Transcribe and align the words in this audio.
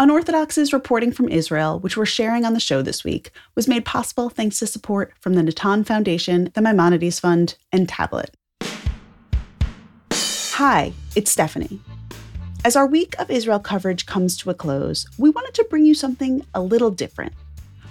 Unorthodox's 0.00 0.72
reporting 0.72 1.12
from 1.12 1.28
Israel, 1.28 1.78
which 1.78 1.96
we're 1.96 2.04
sharing 2.04 2.44
on 2.44 2.52
the 2.52 2.58
show 2.58 2.82
this 2.82 3.04
week, 3.04 3.30
was 3.54 3.68
made 3.68 3.84
possible 3.84 4.28
thanks 4.28 4.58
to 4.58 4.66
support 4.66 5.12
from 5.20 5.34
the 5.34 5.42
Natan 5.42 5.84
Foundation, 5.84 6.50
the 6.54 6.60
Maimonides 6.60 7.20
Fund, 7.20 7.56
and 7.70 7.88
Tablet. 7.88 8.34
Hi, 10.12 10.92
it's 11.14 11.30
Stephanie. 11.30 11.80
As 12.64 12.74
our 12.74 12.88
week 12.88 13.14
of 13.20 13.30
Israel 13.30 13.60
coverage 13.60 14.04
comes 14.04 14.36
to 14.38 14.50
a 14.50 14.54
close, 14.54 15.06
we 15.16 15.30
wanted 15.30 15.54
to 15.54 15.66
bring 15.70 15.86
you 15.86 15.94
something 15.94 16.44
a 16.54 16.60
little 16.60 16.90
different. 16.90 17.32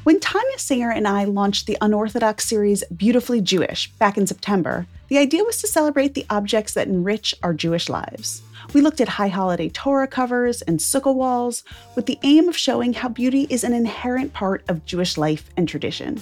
When 0.04 0.20
Tanya 0.20 0.60
Singer 0.60 0.92
and 0.92 1.08
I 1.08 1.24
launched 1.24 1.66
the 1.66 1.78
Unorthodox 1.80 2.44
series 2.44 2.84
Beautifully 2.94 3.40
Jewish 3.40 3.90
back 3.92 4.18
in 4.18 4.28
September, 4.28 4.86
the 5.08 5.18
idea 5.18 5.46
was 5.46 5.62
to 5.62 5.68
celebrate 5.68 6.14
the 6.14 6.26
objects 6.30 6.74
that 6.74 6.90
enrich 6.90 7.34
our 7.42 7.54
Jewish 7.54 7.88
lives. 7.88 8.42
We 8.74 8.82
looked 8.82 9.00
at 9.00 9.08
high 9.08 9.30
holiday 9.30 9.70
Torah 9.70 10.08
covers 10.08 10.62
and 10.62 10.78
sukkah 10.78 11.16
walls 11.16 11.64
with 11.96 12.06
the 12.06 12.20
aim 12.24 12.50
of 12.50 12.58
showing 12.58 12.92
how 12.92 13.08
beauty 13.08 13.48
is 13.50 13.64
an 13.64 13.72
inherent 13.72 14.34
part 14.34 14.66
of 14.68 14.86
Jewish 14.86 15.18
life 15.18 15.50
and 15.56 15.70
tradition. 15.70 16.22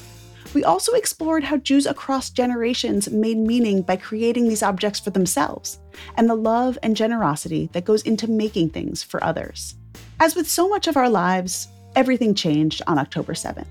We 0.54 0.64
also 0.64 0.94
explored 0.94 1.44
how 1.44 1.58
Jews 1.58 1.88
across 1.88 2.30
generations 2.30 3.10
made 3.10 3.40
meaning 3.40 3.82
by 3.82 3.96
creating 3.96 4.48
these 4.48 4.62
objects 4.62 5.00
for 5.00 5.10
themselves, 5.10 5.80
and 6.18 6.30
the 6.30 6.36
love 6.36 6.78
and 6.84 6.96
generosity 6.96 7.68
that 7.74 7.86
goes 7.86 8.04
into 8.04 8.30
making 8.30 8.70
things 8.70 9.02
for 9.02 9.24
others. 9.24 9.74
As 10.20 10.36
with 10.36 10.48
so 10.48 10.70
much 10.70 10.86
of 10.86 10.98
our 10.98 11.10
lives, 11.10 11.68
everything 11.96 12.34
changed 12.34 12.82
on 12.88 12.98
October 12.98 13.34
7th. 13.34 13.66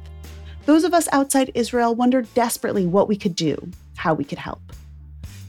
Those 0.66 0.84
of 0.84 0.94
us 0.94 1.08
outside 1.12 1.50
Israel 1.54 1.94
wondered 1.94 2.32
desperately 2.34 2.86
what 2.86 3.08
we 3.08 3.16
could 3.16 3.34
do, 3.34 3.70
how 3.96 4.14
we 4.14 4.24
could 4.24 4.38
help. 4.38 4.60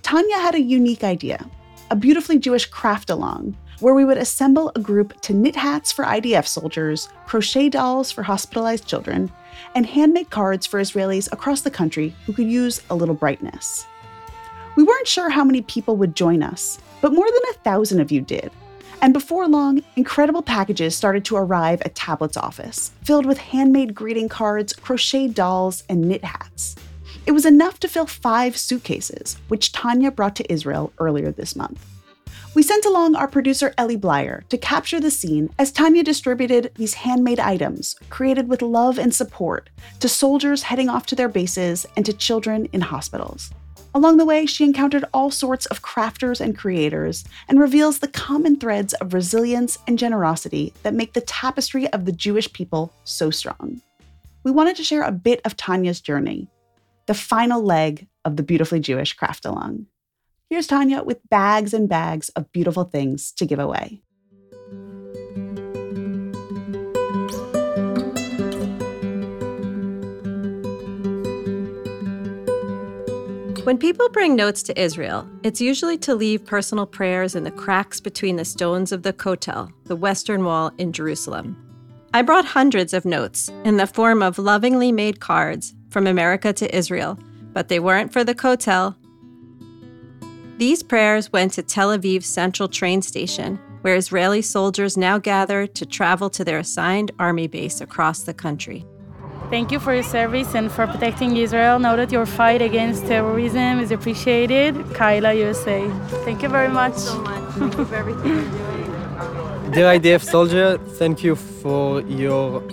Tanya 0.02 0.38
had 0.38 0.56
a 0.56 0.62
unique 0.62 1.04
idea 1.04 1.46
a 1.92 1.96
beautifully 1.96 2.40
Jewish 2.40 2.66
craft 2.68 3.10
along, 3.10 3.54
where 3.82 3.94
we 3.94 4.06
would 4.06 4.18
assemble 4.18 4.72
a 4.76 4.80
group 4.80 5.20
to 5.20 5.34
knit 5.34 5.58
hats 5.58 5.92
for 5.92 6.06
IDF 6.06 6.48
soldiers, 6.48 7.10
crochet 7.28 7.68
dolls 7.68 8.12
for 8.12 8.24
hospitalized 8.24 8.88
children, 8.88 9.30
and 9.76 9.86
handmade 9.86 10.30
cards 10.30 10.66
for 10.66 10.80
Israelis 10.80 11.30
across 11.34 11.62
the 11.62 11.70
country 11.70 12.16
who 12.26 12.32
could 12.32 12.50
use 12.50 12.82
a 12.90 12.96
little 12.96 13.14
brightness. 13.14 13.86
We 14.78 14.84
weren't 14.84 15.08
sure 15.08 15.30
how 15.30 15.44
many 15.44 15.62
people 15.64 15.98
would 15.98 16.16
join 16.16 16.42
us, 16.42 16.80
but 17.02 17.12
more 17.12 17.26
than 17.30 17.50
a 17.50 17.60
thousand 17.60 18.00
of 18.00 18.10
you 18.10 18.22
did. 18.22 18.52
And 19.02 19.14
before 19.14 19.48
long, 19.48 19.82
incredible 19.96 20.44
packages 20.44 20.96
started 20.96 21.26
to 21.26 21.36
arrive 21.36 21.82
at 21.82 21.96
Tablet's 21.96 22.38
office, 22.38 22.92
filled 23.04 23.26
with 23.26 23.40
handmade 23.40 23.96
greeting 23.96 24.30
cards, 24.30 24.74
crocheted 24.74 25.34
dolls, 25.34 25.84
and 25.90 26.08
knit 26.08 26.24
hats. 26.24 26.76
It 27.26 27.32
was 27.32 27.46
enough 27.46 27.80
to 27.80 27.88
fill 27.88 28.06
five 28.06 28.56
suitcases, 28.56 29.38
which 29.48 29.72
Tanya 29.72 30.12
brought 30.12 30.36
to 30.36 30.54
Israel 30.54 30.94
earlier 31.00 31.32
this 31.32 31.56
month. 31.56 31.84
We 32.54 32.62
sent 32.62 32.86
along 32.86 33.16
our 33.16 33.28
producer 33.28 33.74
Ellie 33.78 33.98
Blyer 33.98 34.48
to 34.50 34.58
capture 34.58 35.00
the 35.00 35.10
scene 35.10 35.50
as 35.58 35.72
Tanya 35.72 36.04
distributed 36.04 36.72
these 36.76 36.96
handmade 36.96 37.40
items, 37.40 37.96
created 38.10 38.50
with 38.50 38.62
love 38.62 39.00
and 39.00 39.16
support, 39.16 39.70
to 40.00 40.10
soldiers 40.10 40.64
heading 40.64 40.90
off 40.90 41.06
to 41.08 41.16
their 41.16 41.30
bases 41.30 41.88
and 41.96 42.06
to 42.06 42.14
children 42.14 42.66
in 42.74 42.82
hospitals. 42.82 43.52
Along 43.94 44.16
the 44.16 44.26
way, 44.26 44.46
she 44.46 44.64
encountered 44.64 45.04
all 45.14 45.30
sorts 45.30 45.66
of 45.66 45.82
crafters 45.82 46.40
and 46.40 46.58
creators 46.58 47.26
and 47.50 47.60
reveals 47.60 48.00
the 48.00 48.08
common 48.08 48.58
threads 48.58 48.94
of 48.96 49.14
resilience 49.14 49.78
and 49.86 50.00
generosity 50.00 50.74
that 50.84 50.94
make 50.94 51.12
the 51.12 51.22
tapestry 51.22 51.88
of 51.90 52.06
the 52.06 52.14
Jewish 52.14 52.52
people 52.54 52.94
so 53.04 53.30
strong. 53.30 53.82
We 54.44 54.52
wanted 54.52 54.78
to 54.78 54.84
share 54.84 55.04
a 55.04 55.12
bit 55.12 55.42
of 55.44 55.58
Tanya's 55.58 56.00
journey, 56.00 56.48
the 57.06 57.14
final 57.14 57.62
leg 57.62 58.08
of 58.24 58.38
the 58.38 58.44
beautifully 58.44 58.80
Jewish 58.80 59.12
craft 59.14 59.44
along. 59.46 59.88
Here's 60.50 60.68
Tanya 60.68 61.04
with 61.04 61.20
bags 61.30 61.74
and 61.74 61.90
bags 61.90 62.30
of 62.30 62.52
beautiful 62.54 62.86
things 62.86 63.34
to 63.34 63.46
give 63.46 63.60
away. 63.60 64.02
When 73.64 73.78
people 73.78 74.10
bring 74.10 74.36
notes 74.36 74.64
to 74.64 74.82
Israel, 74.82 75.30
it's 75.44 75.62
usually 75.62 75.96
to 76.00 76.16
leave 76.16 76.44
personal 76.44 76.88
prayers 76.88 77.36
in 77.36 77.44
the 77.44 77.52
cracks 77.52 78.00
between 78.00 78.36
the 78.36 78.44
stones 78.44 78.92
of 78.92 79.04
the 79.04 79.14
Kotel, 79.14 79.72
the 79.84 79.96
Western 79.96 80.44
Wall 80.44 80.72
in 80.80 80.92
Jerusalem. 80.92 81.56
I 82.12 82.24
brought 82.24 82.46
hundreds 82.46 82.92
of 82.92 83.06
notes 83.06 83.50
in 83.64 83.78
the 83.78 83.86
form 83.86 84.24
of 84.24 84.40
lovingly 84.40 84.92
made 84.92 85.20
cards 85.20 85.76
from 85.92 86.08
America 86.08 86.52
to 86.54 86.76
Israel, 86.76 87.20
but 87.54 87.68
they 87.68 87.80
weren't 87.80 88.12
for 88.12 88.24
the 88.24 88.34
Kotel. 88.34 88.96
These 90.58 90.82
prayers 90.82 91.32
went 91.32 91.54
to 91.54 91.62
Tel 91.62 91.96
Aviv's 91.96 92.26
Central 92.26 92.68
train 92.68 93.04
station, 93.04 93.60
where 93.84 93.96
Israeli 93.96 94.42
soldiers 94.42 94.98
now 94.98 95.20
gather 95.20 95.68
to 95.68 95.86
travel 95.86 96.32
to 96.32 96.44
their 96.44 96.58
assigned 96.58 97.12
army 97.20 97.46
base 97.46 97.80
across 97.80 98.24
the 98.24 98.34
country. 98.34 98.88
Thank 99.52 99.70
you 99.74 99.82
for 99.82 99.94
your 99.94 100.04
service 100.04 100.56
and 100.56 100.72
for 100.72 100.88
protecting 100.88 101.36
Israel. 101.36 101.78
Know 101.78 101.98
that 101.98 102.10
your 102.10 102.26
fight 102.26 102.62
against 102.62 103.06
terrorism 103.06 103.82
is 103.82 103.92
appreciated. 103.92 104.74
Kyla, 104.94 105.34
USA. 105.34 105.90
Thank 106.24 106.42
you 106.42 106.48
very 106.48 106.70
much. 106.70 106.96
so 106.96 107.22
much. 107.22 107.54
Thank 107.56 107.78
you 107.78 107.84
for 107.84 107.96
everything 107.96 108.28
you're 108.28 108.50
doing. 108.50 109.72
Dear 109.72 109.88
IDF 110.00 110.24
soldier, 110.24 110.78
thank 111.00 111.22
you 111.22 111.36
for 111.36 112.00
your 112.04 112.64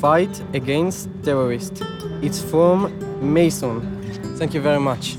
fight 0.00 0.42
against 0.54 1.08
terrorists. 1.22 1.80
It's 2.20 2.42
from 2.42 2.90
Mason. 3.22 3.80
Thank 4.38 4.54
you 4.54 4.60
very 4.60 4.80
much. 4.80 5.16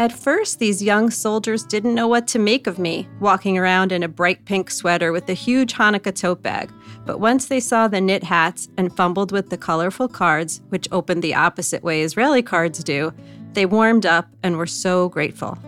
At 0.00 0.10
first, 0.10 0.58
these 0.58 0.82
young 0.82 1.10
soldiers 1.10 1.62
didn't 1.62 1.94
know 1.94 2.08
what 2.08 2.26
to 2.28 2.40
make 2.40 2.66
of 2.66 2.80
me, 2.80 3.06
walking 3.20 3.56
around 3.58 3.92
in 3.92 4.02
a 4.02 4.08
bright 4.08 4.44
pink 4.44 4.72
sweater 4.72 5.12
with 5.12 5.28
a 5.28 5.34
huge 5.34 5.74
Hanukkah 5.74 6.12
tote 6.12 6.42
bag. 6.42 6.68
But 7.04 7.18
once 7.18 7.46
they 7.46 7.60
saw 7.60 7.88
the 7.88 8.00
knit 8.00 8.24
hats 8.24 8.68
and 8.76 8.96
fumbled 8.96 9.32
with 9.32 9.50
the 9.50 9.56
colorful 9.56 10.08
cards, 10.08 10.60
which 10.68 10.88
opened 10.92 11.22
the 11.22 11.34
opposite 11.34 11.82
way 11.82 12.02
Israeli 12.02 12.42
cards 12.42 12.82
do, 12.84 13.12
they 13.54 13.66
warmed 13.66 14.06
up 14.06 14.28
and 14.42 14.56
were 14.56 14.66
so 14.66 15.08
grateful. 15.08 15.58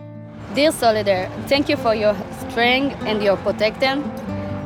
Dear 0.53 0.71
Solidar, 0.71 1.29
thank 1.47 1.67
you 1.67 1.75
for 1.75 1.93
your 1.93 2.15
strength 2.47 2.95
and 3.01 3.21
your 3.21 3.37
protection. 3.37 4.03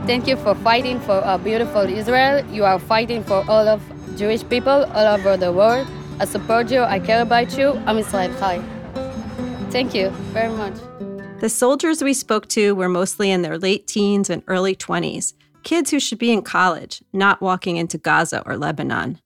Thank 0.05 0.27
you 0.27 0.37
for 0.37 0.55
fighting 0.55 0.99
for 0.99 1.21
a 1.25 1.37
beautiful 1.37 1.81
Israel. 1.81 2.45
You 2.51 2.63
are 2.65 2.79
fighting 2.79 3.23
for 3.23 3.43
all 3.49 3.67
of 3.67 3.81
Jewish 4.15 4.47
people 4.47 4.85
all 4.93 5.07
over 5.15 5.37
the 5.37 5.51
world. 5.51 5.87
I 6.19 6.25
support 6.25 6.69
you. 6.69 6.81
I 6.81 6.99
care 6.99 7.21
about 7.21 7.57
you. 7.57 7.81
I'm 7.85 7.97
Israel 7.97 8.33
Chai. 8.39 8.61
Thank 9.71 9.93
you 9.95 10.09
very 10.33 10.53
much. 10.53 10.73
The 11.39 11.49
soldiers 11.49 12.03
we 12.03 12.13
spoke 12.13 12.47
to 12.49 12.75
were 12.75 12.89
mostly 12.89 13.31
in 13.31 13.43
their 13.43 13.57
late 13.57 13.87
teens 13.87 14.29
and 14.29 14.43
early 14.47 14.75
20s, 14.75 15.33
kids 15.63 15.91
who 15.91 15.99
should 15.99 16.19
be 16.19 16.31
in 16.31 16.41
college, 16.41 17.03
not 17.13 17.41
walking 17.41 17.77
into 17.77 17.97
Gaza 17.97 18.41
or 18.45 18.57
Lebanon. 18.57 19.19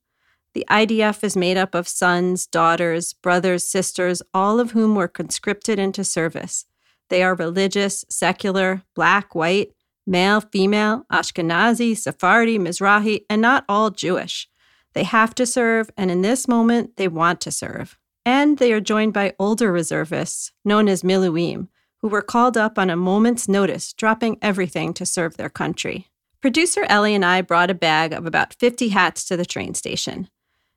The 0.54 0.66
IDF 0.70 1.24
is 1.24 1.36
made 1.36 1.56
up 1.56 1.74
of 1.74 1.88
sons, 1.88 2.46
daughters, 2.46 3.12
brothers, 3.12 3.64
sisters, 3.66 4.22
all 4.32 4.60
of 4.60 4.70
whom 4.70 4.94
were 4.94 5.08
conscripted 5.08 5.78
into 5.78 6.04
service. 6.04 6.66
They 7.10 7.22
are 7.22 7.34
religious, 7.34 8.04
secular, 8.08 8.82
black, 8.94 9.34
white, 9.34 9.72
male, 10.06 10.40
female, 10.40 11.06
Ashkenazi, 11.12 11.96
Sephardi, 11.96 12.58
Mizrahi, 12.58 13.24
and 13.28 13.42
not 13.42 13.64
all 13.68 13.90
Jewish. 13.90 14.48
They 14.92 15.02
have 15.02 15.34
to 15.36 15.46
serve, 15.46 15.90
and 15.96 16.10
in 16.10 16.22
this 16.22 16.46
moment, 16.46 16.96
they 16.96 17.08
want 17.08 17.40
to 17.42 17.50
serve. 17.50 17.98
And 18.24 18.58
they 18.58 18.72
are 18.72 18.80
joined 18.80 19.12
by 19.12 19.34
older 19.38 19.72
reservists, 19.72 20.52
known 20.64 20.88
as 20.88 21.02
Miluim, 21.02 21.68
who 22.00 22.08
were 22.08 22.22
called 22.22 22.56
up 22.56 22.78
on 22.78 22.90
a 22.90 22.96
moment's 22.96 23.48
notice, 23.48 23.92
dropping 23.92 24.38
everything 24.40 24.94
to 24.94 25.04
serve 25.04 25.36
their 25.36 25.50
country. 25.50 26.08
Producer 26.44 26.84
Ellie 26.90 27.14
and 27.14 27.24
I 27.24 27.40
brought 27.40 27.70
a 27.70 27.74
bag 27.74 28.12
of 28.12 28.26
about 28.26 28.52
50 28.52 28.88
hats 28.90 29.24
to 29.24 29.34
the 29.38 29.46
train 29.46 29.72
station. 29.72 30.28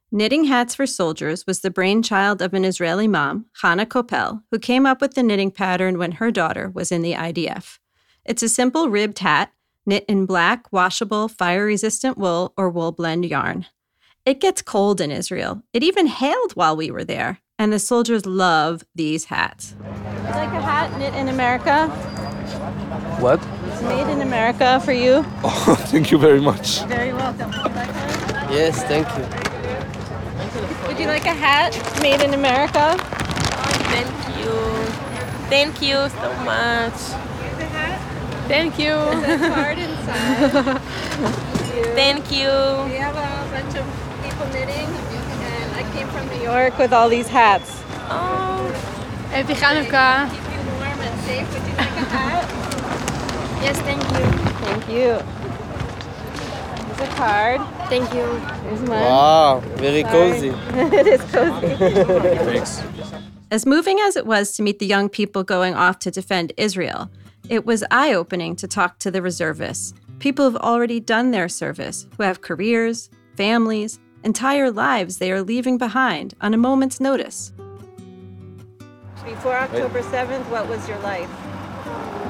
Knitting 0.09 0.45
hats 0.45 0.73
for 0.73 0.87
soldiers 0.87 1.45
was 1.45 1.59
the 1.59 1.69
brainchild 1.69 2.41
of 2.41 2.53
an 2.53 2.63
Israeli 2.63 3.05
mom, 3.05 3.47
Hannah 3.61 3.85
Kopel, 3.85 4.43
who 4.49 4.59
came 4.59 4.85
up 4.85 5.01
with 5.01 5.15
the 5.15 5.23
knitting 5.23 5.51
pattern 5.51 5.97
when 5.97 6.13
her 6.13 6.31
daughter 6.31 6.69
was 6.73 6.89
in 6.89 7.01
the 7.01 7.11
IDF. 7.11 7.79
It's 8.23 8.41
a 8.41 8.47
simple 8.47 8.87
ribbed 8.87 9.19
hat, 9.19 9.51
knit 9.85 10.05
in 10.07 10.25
black, 10.25 10.71
washable, 10.71 11.27
fire 11.27 11.65
resistant 11.65 12.17
wool 12.17 12.53
or 12.55 12.69
wool 12.69 12.93
blend 12.93 13.25
yarn. 13.25 13.65
It 14.25 14.39
gets 14.39 14.61
cold 14.61 15.01
in 15.01 15.11
Israel. 15.11 15.63
It 15.73 15.83
even 15.83 16.07
hailed 16.07 16.53
while 16.53 16.77
we 16.77 16.91
were 16.91 17.03
there, 17.03 17.39
and 17.59 17.73
the 17.73 17.79
soldiers 17.79 18.25
love 18.25 18.85
these 18.95 19.25
hats. 19.25 19.75
You 19.81 19.89
like 20.31 20.47
a 20.47 20.61
hat 20.61 20.97
knit 20.97 21.13
in 21.13 21.27
America? 21.27 21.89
What? 23.19 23.45
It's 23.77 23.85
made 23.85 24.11
in 24.11 24.21
America 24.21 24.79
for 24.79 24.91
you. 24.91 25.23
Oh, 25.43 25.75
thank 25.91 26.09
you 26.09 26.17
very 26.17 26.41
much. 26.41 26.81
Very 26.85 27.13
welcome. 27.13 27.51
Would 27.51 27.57
you 27.57 27.75
like 27.75 27.93
one? 27.93 28.51
Yes, 28.51 28.83
thank 28.85 29.07
you. 29.15 30.87
Would 30.87 30.99
you 30.99 31.05
like 31.05 31.25
a 31.25 31.35
hat 31.35 31.77
made 32.01 32.21
in 32.21 32.33
America? 32.33 32.97
Thank 33.93 34.09
you. 34.39 34.51
Thank 35.53 35.81
you 35.83 36.09
so 36.09 36.33
much. 36.43 36.97
Thank 38.47 38.79
you. 38.79 38.95
There's 39.21 39.41
a 39.43 39.49
card 39.53 39.77
inside. 39.77 40.81
Thank 41.93 42.31
you. 42.31 42.49
We 42.89 42.97
have 42.97 43.13
a 43.13 43.51
bunch 43.53 43.75
of 43.77 43.85
people 44.23 44.47
knitting, 44.47 44.89
and 44.89 45.75
I 45.75 45.83
came 45.93 46.07
from 46.07 46.27
New 46.29 46.41
York 46.43 46.79
with 46.79 46.93
all 46.93 47.09
these 47.09 47.27
hats. 47.27 47.83
Oh, 48.09 48.73
Happy 49.29 49.53
Hanukkah. 49.53 50.31
Keep 50.31 50.65
you 50.65 50.71
warm 50.79 50.99
and 50.99 51.19
safe. 51.21 51.53
Would 51.53 51.61
you 51.61 51.77
like 51.77 51.95
a 51.95 52.09
hat? 52.09 52.57
Yes, 53.61 53.79
thank 53.81 54.01
you. 54.03 54.25
Thank 54.65 54.89
you. 54.89 55.47
card. 57.15 57.61
Thank 57.89 58.13
you. 58.13 58.25
Here's 58.69 58.81
mine. 58.81 59.01
Wow, 59.01 59.59
very 59.77 60.03
cozy. 60.03 60.49
it 60.69 61.07
is 61.07 61.21
cozy. 61.31 61.75
Thanks. 61.75 62.83
As 63.49 63.65
moving 63.65 63.99
as 64.01 64.15
it 64.15 64.25
was 64.25 64.51
to 64.53 64.63
meet 64.63 64.79
the 64.79 64.85
young 64.85 65.09
people 65.09 65.43
going 65.43 65.73
off 65.73 65.99
to 65.99 66.11
defend 66.11 66.53
Israel, 66.57 67.09
it 67.49 67.65
was 67.65 67.83
eye 67.91 68.13
opening 68.13 68.55
to 68.57 68.67
talk 68.67 68.99
to 68.99 69.09
the 69.09 69.21
reservists, 69.21 69.93
people 70.19 70.45
who've 70.45 70.61
already 70.61 70.99
done 70.99 71.31
their 71.31 71.47
service, 71.47 72.07
who 72.17 72.23
have 72.23 72.41
careers, 72.41 73.09
families, 73.35 73.99
entire 74.23 74.69
lives 74.69 75.17
they 75.17 75.31
are 75.31 75.41
leaving 75.41 75.77
behind 75.77 76.35
on 76.41 76.53
a 76.53 76.57
moment's 76.57 76.99
notice. 76.99 77.53
Before 79.23 79.55
October 79.55 80.01
7th, 80.01 80.49
what 80.49 80.67
was 80.67 80.87
your 80.87 80.99
life? 80.99 81.29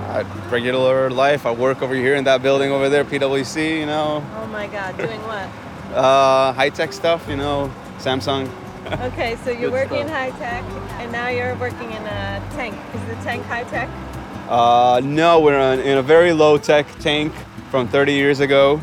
A 0.07 0.23
regular 0.49 1.09
life. 1.09 1.45
I 1.45 1.51
work 1.51 1.81
over 1.81 1.93
here 1.95 2.15
in 2.15 2.23
that 2.25 2.41
building 2.41 2.71
over 2.71 2.89
there, 2.89 3.03
PwC, 3.05 3.79
you 3.79 3.85
know, 3.85 4.23
Oh 4.35 4.47
my 4.47 4.67
God, 4.67 4.97
doing 4.97 5.21
what? 5.23 5.47
uh, 5.95 6.53
high 6.53 6.69
tech 6.69 6.93
stuff, 6.93 7.25
you 7.29 7.35
know, 7.35 7.71
Samsung. 7.99 8.49
Okay, 9.11 9.35
so 9.43 9.51
you're 9.51 9.71
working 9.71 9.99
in 9.99 10.07
stuff. 10.07 10.17
high 10.17 10.39
tech, 10.39 10.63
and 11.01 11.11
now 11.11 11.27
you're 11.27 11.55
working 11.55 11.91
in 11.91 12.01
a 12.03 12.41
tank. 12.55 12.73
Is 12.95 13.01
the 13.07 13.15
tank 13.23 13.43
high 13.45 13.63
tech? 13.65 13.89
Uh, 14.49 15.01
no, 15.03 15.41
we're 15.41 15.59
in, 15.73 15.81
in 15.81 15.97
a 15.97 16.01
very 16.01 16.31
low 16.31 16.57
tech 16.57 16.87
tank 16.99 17.33
from 17.69 17.87
30 17.89 18.13
years 18.13 18.39
ago, 18.39 18.79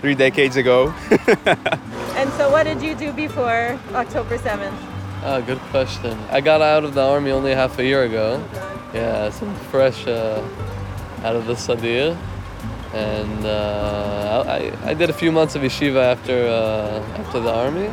three 0.00 0.14
decades 0.14 0.56
ago. 0.56 0.94
And 2.20 2.30
so, 2.34 2.50
what 2.50 2.64
did 2.64 2.82
you 2.82 2.94
do 2.94 3.12
before 3.12 3.78
October 3.94 4.36
7th? 4.36 4.74
Ah, 5.24 5.40
good 5.40 5.58
question. 5.70 6.18
I 6.30 6.40
got 6.42 6.60
out 6.60 6.84
of 6.84 6.92
the 6.92 7.02
army 7.02 7.30
only 7.30 7.54
half 7.54 7.78
a 7.78 7.84
year 7.84 8.02
ago. 8.04 8.42
Yeah, 8.94 9.30
so 9.30 9.46
I'm 9.46 9.54
fresh 9.70 10.06
uh, 10.06 10.42
out 11.22 11.36
of 11.36 11.46
the 11.46 11.54
Sadir. 11.54 12.16
And 12.92 13.46
uh, 13.46 14.44
I, 14.46 14.72
I 14.90 14.94
did 14.94 15.10
a 15.10 15.12
few 15.12 15.30
months 15.30 15.54
of 15.54 15.62
yeshiva 15.62 16.02
after, 16.12 16.46
uh, 16.48 17.20
after 17.20 17.38
the 17.40 17.52
army. 17.52 17.88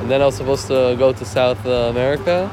And 0.00 0.10
then 0.10 0.20
I 0.20 0.26
was 0.26 0.34
supposed 0.36 0.66
to 0.66 0.94
go 0.98 1.12
to 1.12 1.24
South 1.24 1.64
uh, 1.64 1.88
America. 1.90 2.50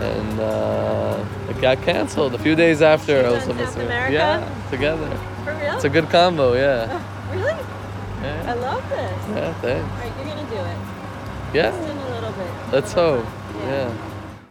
And 0.00 0.40
uh, 0.40 1.24
it 1.50 1.60
got 1.60 1.82
canceled 1.82 2.34
a 2.34 2.38
few 2.38 2.54
days 2.54 2.80
after 2.80 3.26
I 3.26 3.30
was 3.32 3.42
supposed 3.42 3.72
South 3.72 3.74
to. 3.74 3.84
America? 3.84 4.12
Yeah, 4.14 4.70
together. 4.70 5.10
For 5.44 5.52
real? 5.54 5.74
It's 5.74 5.84
a 5.84 5.90
good 5.90 6.08
combo, 6.08 6.54
yeah. 6.54 6.86
really? 7.32 7.52
Yeah. 8.22 8.44
I 8.50 8.54
love 8.54 8.88
this. 8.88 9.28
yeah 9.28 9.52
thanks. 9.60 9.84
All 9.92 9.98
right, 9.98 10.12
you're 10.16 10.34
gonna 10.34 10.50
do 10.50 10.56
it. 10.56 11.54
Yeah, 11.54 11.70
Just 11.70 11.90
in 11.90 11.96
a 11.98 12.10
little 12.14 12.32
bit. 12.32 12.72
let's 12.72 12.92
hope. 12.92 13.26
Yeah. 13.60 14.07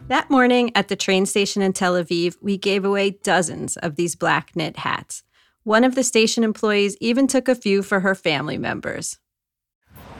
That 0.09 0.29
morning 0.29 0.65
at 0.75 0.87
the 0.89 0.97
train 0.97 1.25
station 1.25 1.61
in 1.61 1.71
Tel 1.73 1.93
Aviv, 2.03 2.31
we 2.41 2.57
gave 2.57 2.83
away 2.83 3.05
dozens 3.23 3.77
of 3.77 3.95
these 3.95 4.15
black 4.15 4.45
knit 4.55 4.75
hats. 4.85 5.23
One 5.63 5.83
of 5.85 5.95
the 5.95 6.03
station 6.03 6.43
employees 6.43 6.93
even 6.99 7.25
took 7.25 7.47
a 7.47 7.55
few 7.55 7.81
for 7.81 7.99
her 8.01 8.15
family 8.15 8.57
members. 8.57 9.17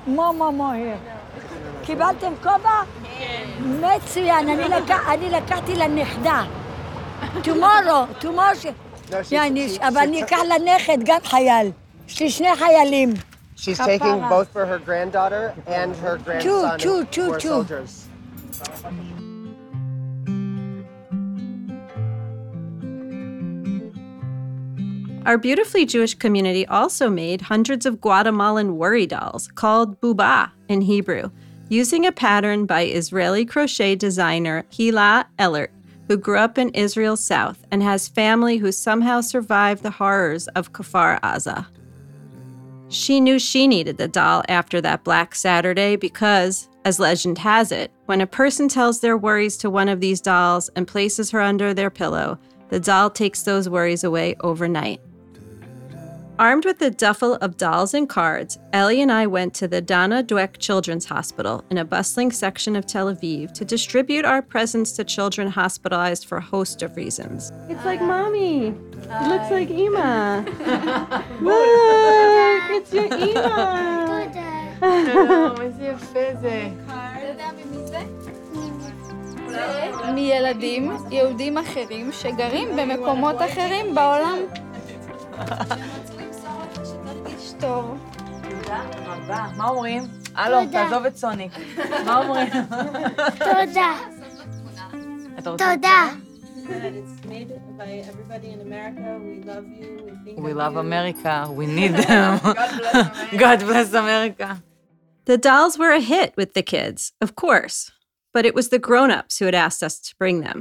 מו 0.08 0.34
מו 0.34 0.52
מו, 0.52 0.72
קיבלתם 1.86 2.34
כובע? 2.44 2.84
מצוין, 3.60 4.50
אני 4.50 4.64
לקח- 4.64 5.10
אני 5.14 5.30
לקחתי 5.30 5.76
לנכדה. 5.76 6.44
tomorrow, 7.44 8.24
tomorrow, 8.24 8.72
יעני, 9.32 9.78
אבל 9.80 9.98
אני 9.98 10.24
אקח 10.24 10.38
לנכד 10.50 10.98
גם 11.06 11.20
חייל. 11.24 11.72
יש 12.08 12.22
לי 12.22 12.30
שני 12.30 12.56
חיילים. 12.56 13.14
She's 13.58 13.80
taking 13.80 14.20
both 14.30 14.50
for 14.54 14.66
her 14.66 14.80
granddaughter 14.90 15.54
and 15.68 15.96
her 16.04 16.18
grandson 16.26 16.80
two, 16.80 16.84
who 16.84 17.06
two, 17.06 17.30
were 17.30 17.40
two. 17.40 19.17
Our 25.27 25.37
beautifully 25.37 25.85
Jewish 25.85 26.15
community 26.15 26.67
also 26.67 27.11
made 27.11 27.43
hundreds 27.43 27.85
of 27.85 28.01
Guatemalan 28.01 28.77
worry 28.77 29.07
dolls 29.07 29.49
called 29.49 30.01
buba 30.01 30.51
in 30.69 30.81
Hebrew, 30.81 31.31
using 31.69 32.07
a 32.07 32.13
pattern 32.13 32.65
by 32.65 32.87
Israeli 32.87 33.45
crochet 33.45 33.95
designer 33.95 34.65
Hila 34.71 35.27
Ellert, 35.39 35.71
who 36.07 36.17
grew 36.17 36.39
up 36.39 36.57
in 36.57 36.71
Israel's 36.71 37.23
south 37.23 37.63
and 37.71 37.83
has 37.83 38.09
family 38.09 38.57
who 38.57 38.73
somehow 38.73 39.21
survived 39.21 39.83
the 39.83 39.91
horrors 39.91 40.49
of 40.49 40.73
Kfar 40.73 41.21
Aza. 41.21 41.67
She 42.89 43.21
knew 43.21 43.39
she 43.39 43.67
needed 43.67 43.99
the 43.99 44.09
doll 44.09 44.43
after 44.49 44.81
that 44.81 45.05
Black 45.05 45.35
Saturday 45.35 45.97
because, 45.97 46.71
as 46.87 46.99
legend 46.99 47.37
has 47.37 47.71
it, 47.71 47.93
when 48.07 48.23
a 48.23 48.27
person 48.27 48.67
tells 48.67 49.01
their 49.01 49.19
worries 49.19 49.59
to 49.59 49.69
one 49.69 49.91
of 49.91 50.01
these 50.01 50.23
dolls 50.23 50.71
and 50.71 50.89
places 50.89 51.31
her 51.33 51.41
under 51.41 51.75
their 51.75 51.91
pillow, 51.91 52.39
the 52.71 52.81
doll 52.81 53.11
takes 53.11 53.43
those 53.43 53.69
worries 53.69 54.05
away 54.05 54.37
overnight. 54.41 55.03
Armed 56.39 56.65
with 56.65 56.81
a 56.83 56.91
duffel 56.91 57.35
of 57.35 57.57
dolls 57.57 57.95
and 57.95 58.09
cards, 58.09 58.61
Ellie 58.73 59.03
and 59.03 59.11
I 59.11 59.27
went 59.27 59.55
to 59.55 59.67
the 59.67 59.81
Dana 59.81 60.23
Dwek 60.23 60.59
Children's 60.59 61.07
Hospital 61.07 61.65
in 61.69 61.79
a 61.79 61.85
bustling 61.85 62.31
section 62.31 62.77
of 62.77 62.87
Tel 62.87 63.13
Aviv 63.13 63.53
to 63.55 63.65
distribute 63.65 64.25
our 64.25 64.41
presents 64.41 64.93
to 64.93 65.05
children 65.05 65.49
hospitalized 65.49 66.27
for 66.27 66.39
a 66.39 66.41
host 66.41 66.83
of 66.83 66.95
reasons. 66.95 67.51
It's 67.69 67.85
like 67.85 68.01
mommy. 68.01 68.69
It 68.69 69.29
looks 69.29 69.51
like 69.51 69.69
Ima. 69.69 70.45
Look, 71.41 72.71
it's 72.71 72.93
your 72.93 73.07
Ima. 73.07 74.05
איזה 75.61 75.85
יפה 75.85 76.35
זה. 76.41 76.69
מילדים 80.15 80.93
יהודים 81.11 81.59
אחרים 81.59 82.13
שגרים 82.13 82.77
במקומות 82.77 83.37
אחרים 83.39 83.95
בעולם. 83.95 84.39
תרגיש 87.58 87.58
טוב. 87.60 87.98
תודה 88.50 88.82
רבה. 89.06 89.48
מה 89.58 89.68
אומרים? 89.68 90.04
הלו, 90.36 90.58
תעזוב 90.72 91.06
את 91.06 91.18
סוניק. 91.18 91.52
מה 92.06 92.18
אומרים? 92.18 92.50
תודה. 93.38 93.98
אתה 95.40 95.50
רוצה? 95.50 95.76
תודה. 95.76 96.10
It's 96.64 97.26
made 97.26 97.52
by 97.78 97.90
everybody 98.10 98.50
in 98.56 98.62
America. 98.62 99.20
We 99.20 99.44
love 99.44 99.68
you. 99.68 99.90
We 100.06 100.12
think 100.24 100.40
We 100.40 100.54
love 100.54 100.78
America. 100.78 101.34
We 101.60 101.66
need 101.66 101.94
them. 102.08 102.40
God 103.44 103.60
bless 103.70 103.94
America. 103.94 104.64
The 105.26 105.38
dolls 105.38 105.78
were 105.78 105.92
a 105.92 106.00
hit 106.00 106.30
with 106.38 106.54
the 106.54 106.64
kids, 106.76 107.12
of 107.26 107.36
course, 107.36 107.92
but 108.34 108.46
it 108.46 108.56
was 108.56 108.70
the 108.70 108.80
grown 108.88 109.12
ups 109.20 109.40
who 109.40 109.46
had 109.46 109.56
asked 109.66 109.84
us 109.84 109.96
to 110.08 110.16
bring 110.22 110.38
them. 110.48 110.60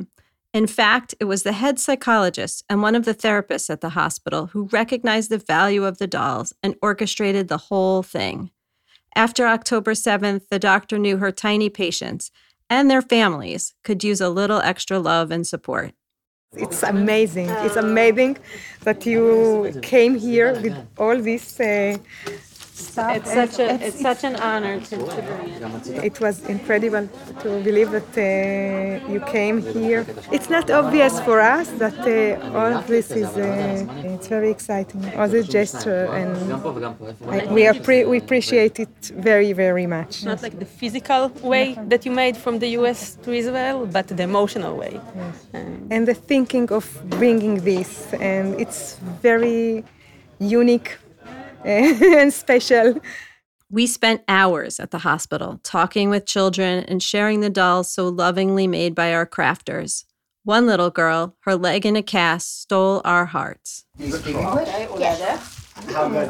In 0.58 0.66
fact, 0.66 1.14
it 1.20 1.26
was 1.26 1.44
the 1.44 1.52
head 1.52 1.78
psychologist 1.78 2.66
and 2.68 2.82
one 2.82 2.96
of 2.96 3.06
the 3.06 3.14
therapists 3.14 3.70
at 3.70 3.82
the 3.82 3.90
hospital 3.90 4.48
who 4.48 4.70
recognized 4.72 5.30
the 5.30 5.38
value 5.38 5.86
of 5.86 6.00
the 6.00 6.08
dolls 6.08 6.52
and 6.64 6.74
orchestrated 6.82 7.48
the 7.48 7.66
whole 7.70 8.02
thing. 8.02 8.50
After 9.16 9.46
October 9.46 9.92
7th, 9.94 10.48
the 10.50 10.58
doctor 10.58 10.98
knew 10.98 11.18
her 11.18 11.32
tiny 11.32 11.70
patients 11.70 12.32
and 12.72 12.90
their 12.90 13.04
families 13.04 13.76
could 13.84 14.04
use 14.04 14.20
a 14.20 14.30
little 14.30 14.60
extra 14.62 14.98
love 14.98 15.30
and 15.30 15.46
support. 15.46 15.94
It's 16.54 16.82
amazing. 16.82 17.50
It's 17.66 17.76
amazing 17.76 18.40
that 18.82 19.06
you 19.06 19.80
came 19.84 20.18
here 20.18 20.60
with 20.60 20.76
all 20.98 21.22
this 21.22 21.60
uh, 21.60 22.00
stuff. 22.78 23.16
It's 23.18 23.34
such 23.34 23.60
a 23.60 23.70
it's 23.88 24.02
such 24.02 24.24
an 24.24 24.36
honor 24.38 24.80
to, 24.80 24.98
to 24.98 25.22
bring 25.30 25.98
it. 25.98 26.06
It 26.10 26.20
was 26.20 26.36
incredible 26.48 27.10
to 27.42 27.50
believe 27.68 27.92
that 27.92 28.12
uh, 28.18 29.12
you 29.14 29.20
came 29.22 29.62
here. 29.62 30.06
It's 30.32 30.50
not 30.50 30.70
obvious 30.70 31.20
for 31.22 31.40
us 31.42 31.68
that 31.84 31.98
uh, 32.00 32.58
all 32.58 32.74
of 32.80 32.88
this 32.88 33.12
is. 33.12 33.30
Uh, 33.38 33.86
it's 34.16 34.28
very 34.28 34.50
exciting. 34.50 35.02
All 35.16 35.28
this 35.28 35.48
gesture, 35.48 36.06
and 36.20 36.32
I, 37.36 37.46
we 37.54 37.64
appre- 37.64 38.08
we 38.08 38.18
appreciate 38.18 38.80
it 38.80 38.96
very 39.30 39.54
very 39.54 39.88
much. 39.88 40.24
Not 40.24 40.42
like 40.42 40.58
the 40.60 40.66
physical 40.66 41.30
way 41.42 41.78
that 41.92 42.06
you 42.06 42.12
made 42.12 42.38
from 42.38 42.60
the 42.60 42.70
US 42.80 43.18
to 43.24 43.32
Israel, 43.32 43.86
but 43.86 44.08
the 44.08 44.24
emotional 44.24 44.76
way. 44.78 45.00
and 45.94 46.08
the 46.08 46.14
thinking 46.14 46.72
of 46.72 46.86
bringing 47.20 47.56
this, 47.72 48.14
and 48.14 48.60
it's 48.60 48.98
very 49.22 49.84
unique 50.40 50.98
and 51.65 52.33
special. 52.33 53.01
We 53.71 53.87
spent 53.87 54.23
hours 54.29 54.79
at 54.79 54.91
the 54.91 54.99
hospital 54.99 55.59
talking 55.63 56.11
with 56.11 56.27
children 56.27 56.85
and 56.85 57.03
sharing 57.03 57.41
the 57.41 57.49
dolls 57.49 57.91
so 57.91 58.09
lovingly 58.09 58.67
made 58.67 58.95
by 58.95 59.15
our 59.15 59.27
crafters. 59.27 60.05
One 60.45 60.67
little 60.67 60.91
girl, 60.91 61.37
her 61.41 61.57
leg 61.57 61.87
in 61.87 61.97
a 61.97 62.03
cast, 62.03 62.61
stole 62.63 63.01
our 63.05 63.27
hearts. 63.27 63.87
You 63.99 64.13
speak 64.13 64.37
English? 64.37 64.69
Yes. 64.99 65.73
How 65.95 66.09
good? 66.09 66.29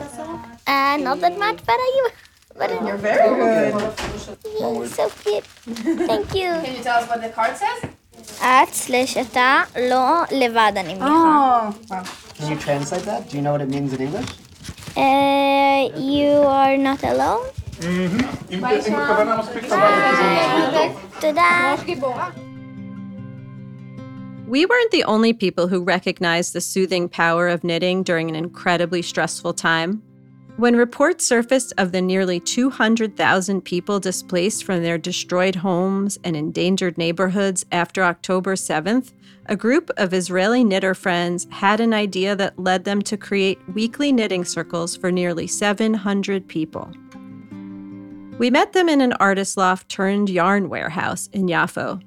Uh, 0.67 0.97
not 0.99 1.21
that 1.21 1.39
much, 1.39 1.59
but 1.67 1.77
I. 1.79 2.11
But 2.57 2.71
You're 2.71 2.97
very 2.99 3.35
good. 3.35 4.89
So 4.91 5.09
cute. 5.25 5.45
Thank 6.07 6.35
you. 6.35 6.51
Can 6.63 6.77
you 6.77 6.83
tell 6.83 7.03
us 7.03 7.09
what 7.09 7.23
the 7.23 7.31
card 7.31 7.57
says? 7.57 7.91
את 8.41 8.75
סלש 8.75 9.17
אתה 9.17 9.63
לא 9.81 10.23
לבד, 10.31 10.73
אני 10.77 10.95
מניחה. 10.95 11.71
Can 12.39 12.51
you 12.51 12.57
translate 12.57 13.05
that? 13.05 13.29
Do 13.31 13.37
you 13.37 13.43
know 13.43 13.53
what 13.53 13.61
it 13.63 13.69
means 13.69 13.93
in 13.93 14.01
English? 14.01 14.29
Uh, 14.98 15.92
you 15.96 16.28
are 16.28 16.76
not 16.76 17.04
alone. 17.04 17.46
We 24.48 24.66
weren't 24.66 24.92
the 24.92 25.04
only 25.04 25.34
people 25.34 25.68
who 25.68 25.84
recognized 25.84 26.54
the 26.54 26.62
soothing 26.62 27.10
power 27.10 27.48
of 27.48 27.64
knitting 27.64 28.02
during 28.02 28.28
an 28.28 28.36
incredibly 28.36 29.04
stressful 29.04 29.54
time. 29.54 30.02
When 30.56 30.76
reports 30.76 31.28
surfaced 31.28 31.74
of 31.78 31.92
the 31.92 32.02
nearly 32.02 32.40
200,000 32.40 33.62
people 33.62 34.00
displaced 34.00 34.64
from 34.64 34.82
their 34.82 34.98
destroyed 34.98 35.58
homes 35.58 36.18
and 36.24 36.36
endangered 36.36 36.98
neighborhoods 36.98 37.68
after 37.72 38.04
October 38.04 38.56
7th, 38.56 39.12
a 39.50 39.56
group 39.56 39.90
of 39.98 40.14
Israeli 40.14 40.64
knitter 40.64 40.94
friends 40.94 41.48
had 41.50 41.80
an 41.80 41.94
idea 41.94 42.36
that 42.36 42.60
led 42.60 42.84
them 42.84 43.02
to 43.04 43.18
create 43.18 43.60
weekly 43.74 44.12
knitting 44.12 44.44
circles 44.44 44.96
for 44.96 45.12
nearly 45.12 45.48
700 45.48 46.48
people. 46.48 46.92
We 48.38 48.52
met 48.52 48.74
them 48.74 48.90
in 48.90 49.02
an 49.02 49.14
artist 49.14 49.58
loft 49.58 49.90
turned 49.90 50.30
yarn 50.30 50.70
warehouse 50.70 51.28
in 51.34 51.48
Yafo. 51.48 52.02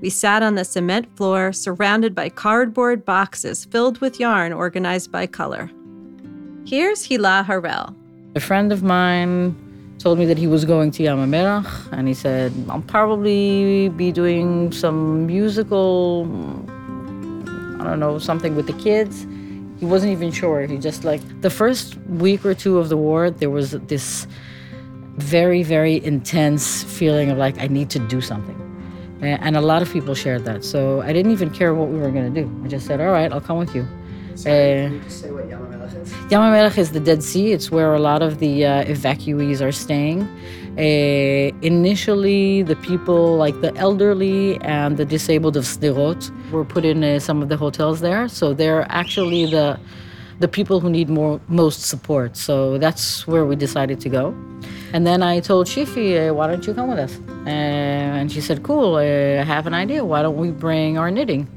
We 0.00 0.10
sat 0.10 0.42
on 0.42 0.54
the 0.54 0.64
cement 0.64 1.14
floor 1.16 1.52
surrounded 1.52 2.14
by 2.14 2.28
cardboard 2.28 3.04
boxes 3.04 3.64
filled 3.64 4.00
with 4.00 4.20
yarn 4.20 4.52
organized 4.52 5.10
by 5.10 5.26
color. 5.26 5.70
Here's 6.66 7.06
Hila 7.06 7.44
Harel. 7.44 7.94
A 8.34 8.40
friend 8.40 8.72
of 8.72 8.82
mine 8.82 9.54
told 9.98 10.18
me 10.18 10.26
that 10.26 10.38
he 10.38 10.46
was 10.46 10.64
going 10.64 10.90
to 10.92 11.02
Yam 11.02 11.18
HaMelach, 11.18 11.92
and 11.92 12.08
he 12.08 12.14
said, 12.14 12.52
I'll 12.68 12.82
probably 12.82 13.88
be 13.90 14.12
doing 14.12 14.72
some 14.72 15.26
musical, 15.26 16.26
I 17.86 17.90
don't 17.90 18.00
know, 18.00 18.18
something 18.18 18.56
with 18.56 18.66
the 18.66 18.72
kids. 18.74 19.26
He 19.78 19.86
wasn't 19.86 20.12
even 20.12 20.30
sure. 20.30 20.66
He 20.66 20.78
just 20.78 21.04
like, 21.04 21.20
the 21.40 21.50
first 21.50 21.96
week 22.08 22.44
or 22.44 22.54
two 22.54 22.78
of 22.78 22.88
the 22.88 22.96
war, 22.96 23.30
there 23.30 23.50
was 23.50 23.72
this 23.72 24.26
very, 25.16 25.62
very 25.62 26.04
intense 26.04 26.82
feeling 26.84 27.30
of 27.30 27.38
like, 27.38 27.58
I 27.60 27.66
need 27.66 27.90
to 27.90 27.98
do 27.98 28.20
something. 28.20 28.60
And 29.22 29.56
a 29.56 29.60
lot 29.60 29.80
of 29.80 29.90
people 29.90 30.14
shared 30.14 30.44
that. 30.44 30.64
So 30.64 31.00
I 31.00 31.12
didn't 31.12 31.32
even 31.32 31.50
care 31.50 31.74
what 31.74 31.88
we 31.88 31.98
were 31.98 32.10
going 32.10 32.32
to 32.34 32.42
do. 32.42 32.60
I 32.64 32.68
just 32.68 32.86
said, 32.86 33.00
all 33.00 33.10
right, 33.10 33.32
I'll 33.32 33.40
come 33.40 33.58
with 33.58 33.74
you. 33.74 33.86
Sorry, 34.34 34.86
uh, 34.86 34.90
you 34.90 35.08
say 35.08 35.30
what 35.30 35.48
Yam 35.48 35.60
HaMelach 35.66 36.02
is? 36.02 36.12
Yam 36.30 36.42
HaMelach 36.42 36.76
is 36.76 36.90
the 36.90 37.00
Dead 37.00 37.22
Sea. 37.22 37.52
It's 37.52 37.70
where 37.70 37.94
a 37.94 38.00
lot 38.00 38.20
of 38.20 38.38
the 38.40 38.66
uh, 38.66 38.84
evacuees 38.84 39.60
are 39.64 39.72
staying. 39.72 40.28
Uh, 40.76 41.54
initially, 41.62 42.62
the 42.62 42.76
people, 42.76 43.36
like 43.36 43.60
the 43.60 43.74
elderly 43.76 44.60
and 44.62 44.96
the 44.96 45.04
disabled 45.04 45.56
of 45.56 45.64
Sderot, 45.64 46.30
were 46.50 46.64
put 46.64 46.84
in 46.84 47.04
uh, 47.04 47.18
some 47.20 47.42
of 47.42 47.48
the 47.48 47.56
hotels 47.56 48.00
there. 48.00 48.28
So 48.28 48.54
they're 48.54 48.86
actually 48.90 49.46
the 49.46 49.78
the 50.40 50.48
people 50.48 50.80
who 50.80 50.90
need 50.90 51.08
more 51.08 51.40
most 51.46 51.82
support. 51.82 52.36
So 52.36 52.76
that's 52.76 53.24
where 53.26 53.44
we 53.46 53.54
decided 53.54 54.00
to 54.00 54.08
go. 54.08 54.34
And 54.92 55.06
then 55.06 55.22
I 55.22 55.38
told 55.38 55.68
Shifi, 55.68 56.28
uh, 56.28 56.34
why 56.34 56.48
don't 56.48 56.66
you 56.66 56.74
come 56.74 56.88
with 56.88 56.98
us? 56.98 57.20
And 57.46 58.32
she 58.32 58.40
said, 58.40 58.64
cool, 58.64 58.96
I 58.96 59.04
have 59.44 59.68
an 59.68 59.74
idea. 59.74 60.04
Why 60.04 60.22
don't 60.22 60.36
we 60.36 60.50
bring 60.50 60.98
our 60.98 61.08
knitting? 61.08 61.48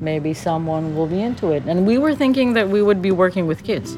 maybe 0.00 0.34
someone 0.34 0.96
will 0.96 1.06
be 1.06 1.20
into 1.20 1.52
it. 1.52 1.62
And 1.66 1.86
we 1.86 1.98
were 1.98 2.14
thinking 2.14 2.54
that 2.54 2.68
we 2.68 2.82
would 2.82 3.02
be 3.02 3.10
working 3.10 3.46
with 3.46 3.62
kids. 3.64 3.96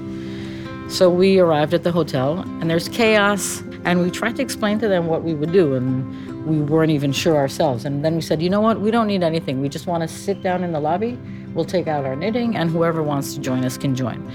So 0.88 1.08
we 1.08 1.38
arrived 1.38 1.72
at 1.72 1.84
the 1.84 1.92
hotel, 1.92 2.40
and 2.60 2.68
there's 2.68 2.88
chaos, 2.88 3.62
and 3.84 4.00
we 4.00 4.10
tried 4.10 4.36
to 4.36 4.42
explain 4.42 4.78
to 4.80 4.88
them 4.88 5.06
what 5.06 5.22
we 5.22 5.34
would 5.34 5.52
do, 5.52 5.74
and 5.74 6.46
we 6.46 6.60
weren't 6.60 6.90
even 6.90 7.12
sure 7.12 7.36
ourselves. 7.36 7.84
And 7.84 8.04
then 8.04 8.14
we 8.14 8.20
said, 8.20 8.42
you 8.42 8.50
know 8.50 8.60
what, 8.60 8.80
we 8.80 8.90
don't 8.90 9.06
need 9.06 9.22
anything. 9.22 9.60
We 9.60 9.68
just 9.68 9.86
want 9.86 10.02
to 10.02 10.08
sit 10.08 10.42
down 10.42 10.64
in 10.64 10.72
the 10.72 10.80
lobby, 10.80 11.18
we'll 11.54 11.64
take 11.64 11.86
out 11.86 12.04
our 12.04 12.16
knitting, 12.16 12.56
and 12.56 12.70
whoever 12.70 13.02
wants 13.02 13.34
to 13.34 13.40
join 13.40 13.64
us 13.64 13.76
can 13.76 13.94
join. 13.94 14.30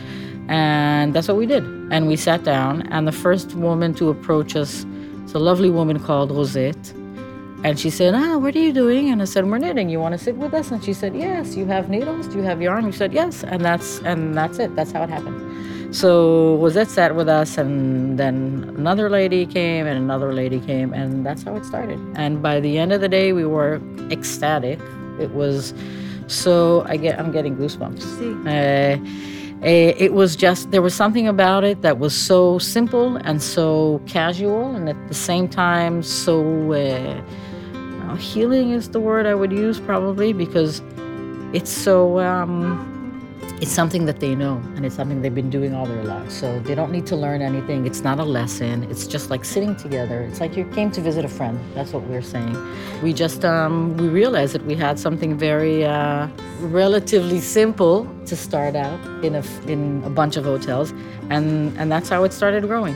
And 0.50 1.14
that's 1.14 1.28
what 1.28 1.38
we 1.38 1.46
did. 1.46 1.64
And 1.92 2.08
we 2.08 2.16
sat 2.16 2.44
down, 2.44 2.84
and 2.92 3.08
the 3.08 3.12
first 3.12 3.54
woman 3.56 3.94
to 3.96 4.10
approach 4.10 4.56
us 4.56 4.86
is 5.26 5.34
a 5.34 5.40
lovely 5.40 5.70
woman 5.70 6.00
called 6.00 6.32
Rosette 6.32 6.94
and 7.64 7.80
she 7.80 7.90
said, 7.90 8.14
Ah, 8.14 8.38
what 8.38 8.56
are 8.56 8.60
you 8.60 8.72
doing? 8.72 9.10
And 9.10 9.22
I 9.22 9.26
said, 9.26 9.46
We're 9.46 9.58
knitting. 9.58 9.90
You 9.90 10.00
want 10.00 10.14
to 10.14 10.18
sit 10.24 10.36
with 10.38 10.54
us? 10.54 10.70
And 10.72 10.84
she 10.84 10.94
said, 10.94 11.16
Yes. 11.16 11.56
You 11.56 11.66
have 11.66 11.90
needles? 11.90 12.28
Do 12.28 12.38
you 12.38 12.44
have 12.44 12.62
yarn? 12.62 12.86
We 12.86 12.92
said, 12.92 13.14
Yes. 13.14 13.44
And 13.44 13.66
that's 13.66 14.00
and 14.00 14.36
that's 14.36 14.60
it. 14.60 14.76
That's 14.76 14.92
how 14.92 15.04
it 15.04 15.10
happened. 15.10 15.42
So 15.92 16.58
Rosette 16.58 16.90
sat 16.90 17.16
with 17.16 17.30
us, 17.30 17.58
and 17.58 18.20
then 18.20 18.74
another 18.78 19.10
lady 19.10 19.46
came, 19.46 19.88
and 19.88 19.98
another 19.98 20.34
lady 20.34 20.60
came, 20.60 20.94
and 20.94 21.26
that's 21.26 21.44
how 21.44 21.56
it 21.56 21.66
started. 21.66 22.00
And 22.16 22.42
by 22.42 22.60
the 22.60 22.78
end 22.78 22.92
of 22.94 23.02
the 23.02 23.10
day, 23.10 23.34
we 23.34 23.46
were 23.46 23.82
ecstatic. 24.12 24.80
It 25.20 25.32
was 25.32 25.74
so 26.28 26.84
I 26.88 26.98
get 26.98 27.20
I'm 27.20 27.32
getting 27.32 27.56
goosebumps. 27.56 28.04
Uh, 28.46 29.00
it 29.64 30.14
was 30.14 30.36
just 30.36 30.70
there 30.72 30.84
was 30.84 30.94
something 30.94 31.28
about 31.28 31.64
it 31.64 31.82
that 31.82 31.98
was 31.98 32.16
so 32.16 32.60
simple 32.60 33.16
and 33.18 33.42
so 33.42 34.02
casual, 34.06 34.76
and 34.76 34.90
at 34.90 35.08
the 35.08 35.16
same 35.16 35.48
time 35.48 36.04
so. 36.04 36.74
Uh, 36.74 37.22
healing 38.18 38.72
is 38.72 38.90
the 38.90 39.00
word 39.00 39.26
I 39.26 39.36
would 39.36 39.52
use 39.52 39.80
probably 39.80 40.34
because 40.34 40.82
it's 41.54 41.70
so 41.70 42.20
um, 42.20 42.97
it's 43.60 43.72
something 43.72 44.06
that 44.06 44.20
they 44.20 44.36
know 44.36 44.58
and 44.76 44.86
it's 44.86 44.96
something 44.96 45.22
they've 45.22 45.34
been 45.34 45.50
doing 45.50 45.74
all 45.74 45.86
their 45.86 46.04
lives. 46.04 46.38
So 46.38 46.60
they 46.60 46.76
don't 46.76 46.92
need 46.92 47.08
to 47.08 47.16
learn 47.16 47.42
anything. 47.42 47.88
It's 47.88 48.02
not 48.02 48.20
a 48.20 48.24
lesson. 48.24 48.84
It's 48.84 49.08
just 49.08 49.32
like 49.32 49.44
sitting 49.44 49.76
together. 49.76 50.22
It's 50.22 50.40
like 50.40 50.56
you 50.56 50.66
came 50.66 50.92
to 50.92 51.02
visit 51.02 51.26
a 51.26 51.28
friend. 51.28 51.60
That's 51.74 51.92
what 51.92 52.04
we're 52.04 52.22
saying. 52.22 52.56
We 53.02 53.14
just 53.14 53.44
um, 53.44 53.98
we 53.98 54.08
realized 54.08 54.54
that 54.54 54.66
we 54.66 54.76
had 54.76 55.00
something 55.00 55.38
very 55.38 55.86
uh, 55.86 56.28
relatively 56.60 57.40
simple 57.40 58.08
to 58.28 58.36
start 58.36 58.76
out 58.76 59.00
in 59.24 59.36
a 59.36 59.44
in 59.68 60.04
a 60.06 60.10
bunch 60.10 60.38
of 60.38 60.44
hotels, 60.44 60.92
and 61.30 61.76
and 61.80 61.92
that's 61.92 62.10
how 62.10 62.24
it 62.26 62.34
started 62.34 62.64
growing. 62.64 62.96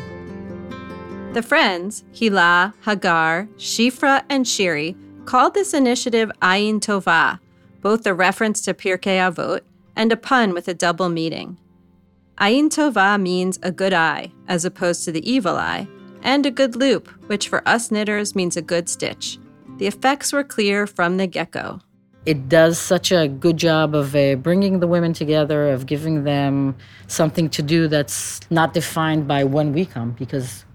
The 1.33 1.41
friends, 1.41 2.03
Hila, 2.13 2.73
Hagar, 2.83 3.47
Shifra, 3.57 4.23
and 4.29 4.45
Shiri, 4.45 4.95
called 5.25 5.53
this 5.53 5.73
initiative 5.73 6.29
Ayin 6.41 6.81
Tova, 6.81 7.39
both 7.81 8.05
a 8.05 8.13
reference 8.13 8.61
to 8.63 8.73
Pirkei 8.73 9.17
Avot 9.17 9.61
and 9.95 10.11
a 10.11 10.17
pun 10.17 10.53
with 10.53 10.67
a 10.67 10.73
double 10.73 11.09
meaning. 11.09 11.57
Ayin 12.39 12.69
Tova 12.69 13.21
means 13.21 13.59
a 13.61 13.71
good 13.71 13.93
eye, 13.93 14.31
as 14.47 14.65
opposed 14.65 15.05
to 15.05 15.11
the 15.11 15.29
evil 15.29 15.57
eye, 15.57 15.87
and 16.23 16.45
a 16.45 16.51
good 16.51 16.75
loop, 16.75 17.07
which 17.27 17.49
for 17.49 17.67
us 17.67 17.91
knitters 17.91 18.35
means 18.35 18.57
a 18.57 18.61
good 18.61 18.89
stitch. 18.89 19.37
The 19.77 19.87
effects 19.87 20.33
were 20.33 20.43
clear 20.43 20.87
from 20.87 21.17
the 21.17 21.27
get 21.27 21.51
go. 21.51 21.79
It 22.25 22.49
does 22.49 22.77
such 22.77 23.11
a 23.11 23.27
good 23.27 23.57
job 23.57 23.95
of 23.95 24.15
uh, 24.15 24.35
bringing 24.35 24.79
the 24.79 24.87
women 24.87 25.13
together, 25.13 25.69
of 25.69 25.87
giving 25.87 26.23
them 26.23 26.75
something 27.07 27.49
to 27.49 27.61
do 27.61 27.87
that's 27.87 28.39
not 28.51 28.73
defined 28.73 29.27
by 29.27 29.43
when 29.43 29.73
we 29.73 29.85
come, 29.85 30.11
because 30.11 30.65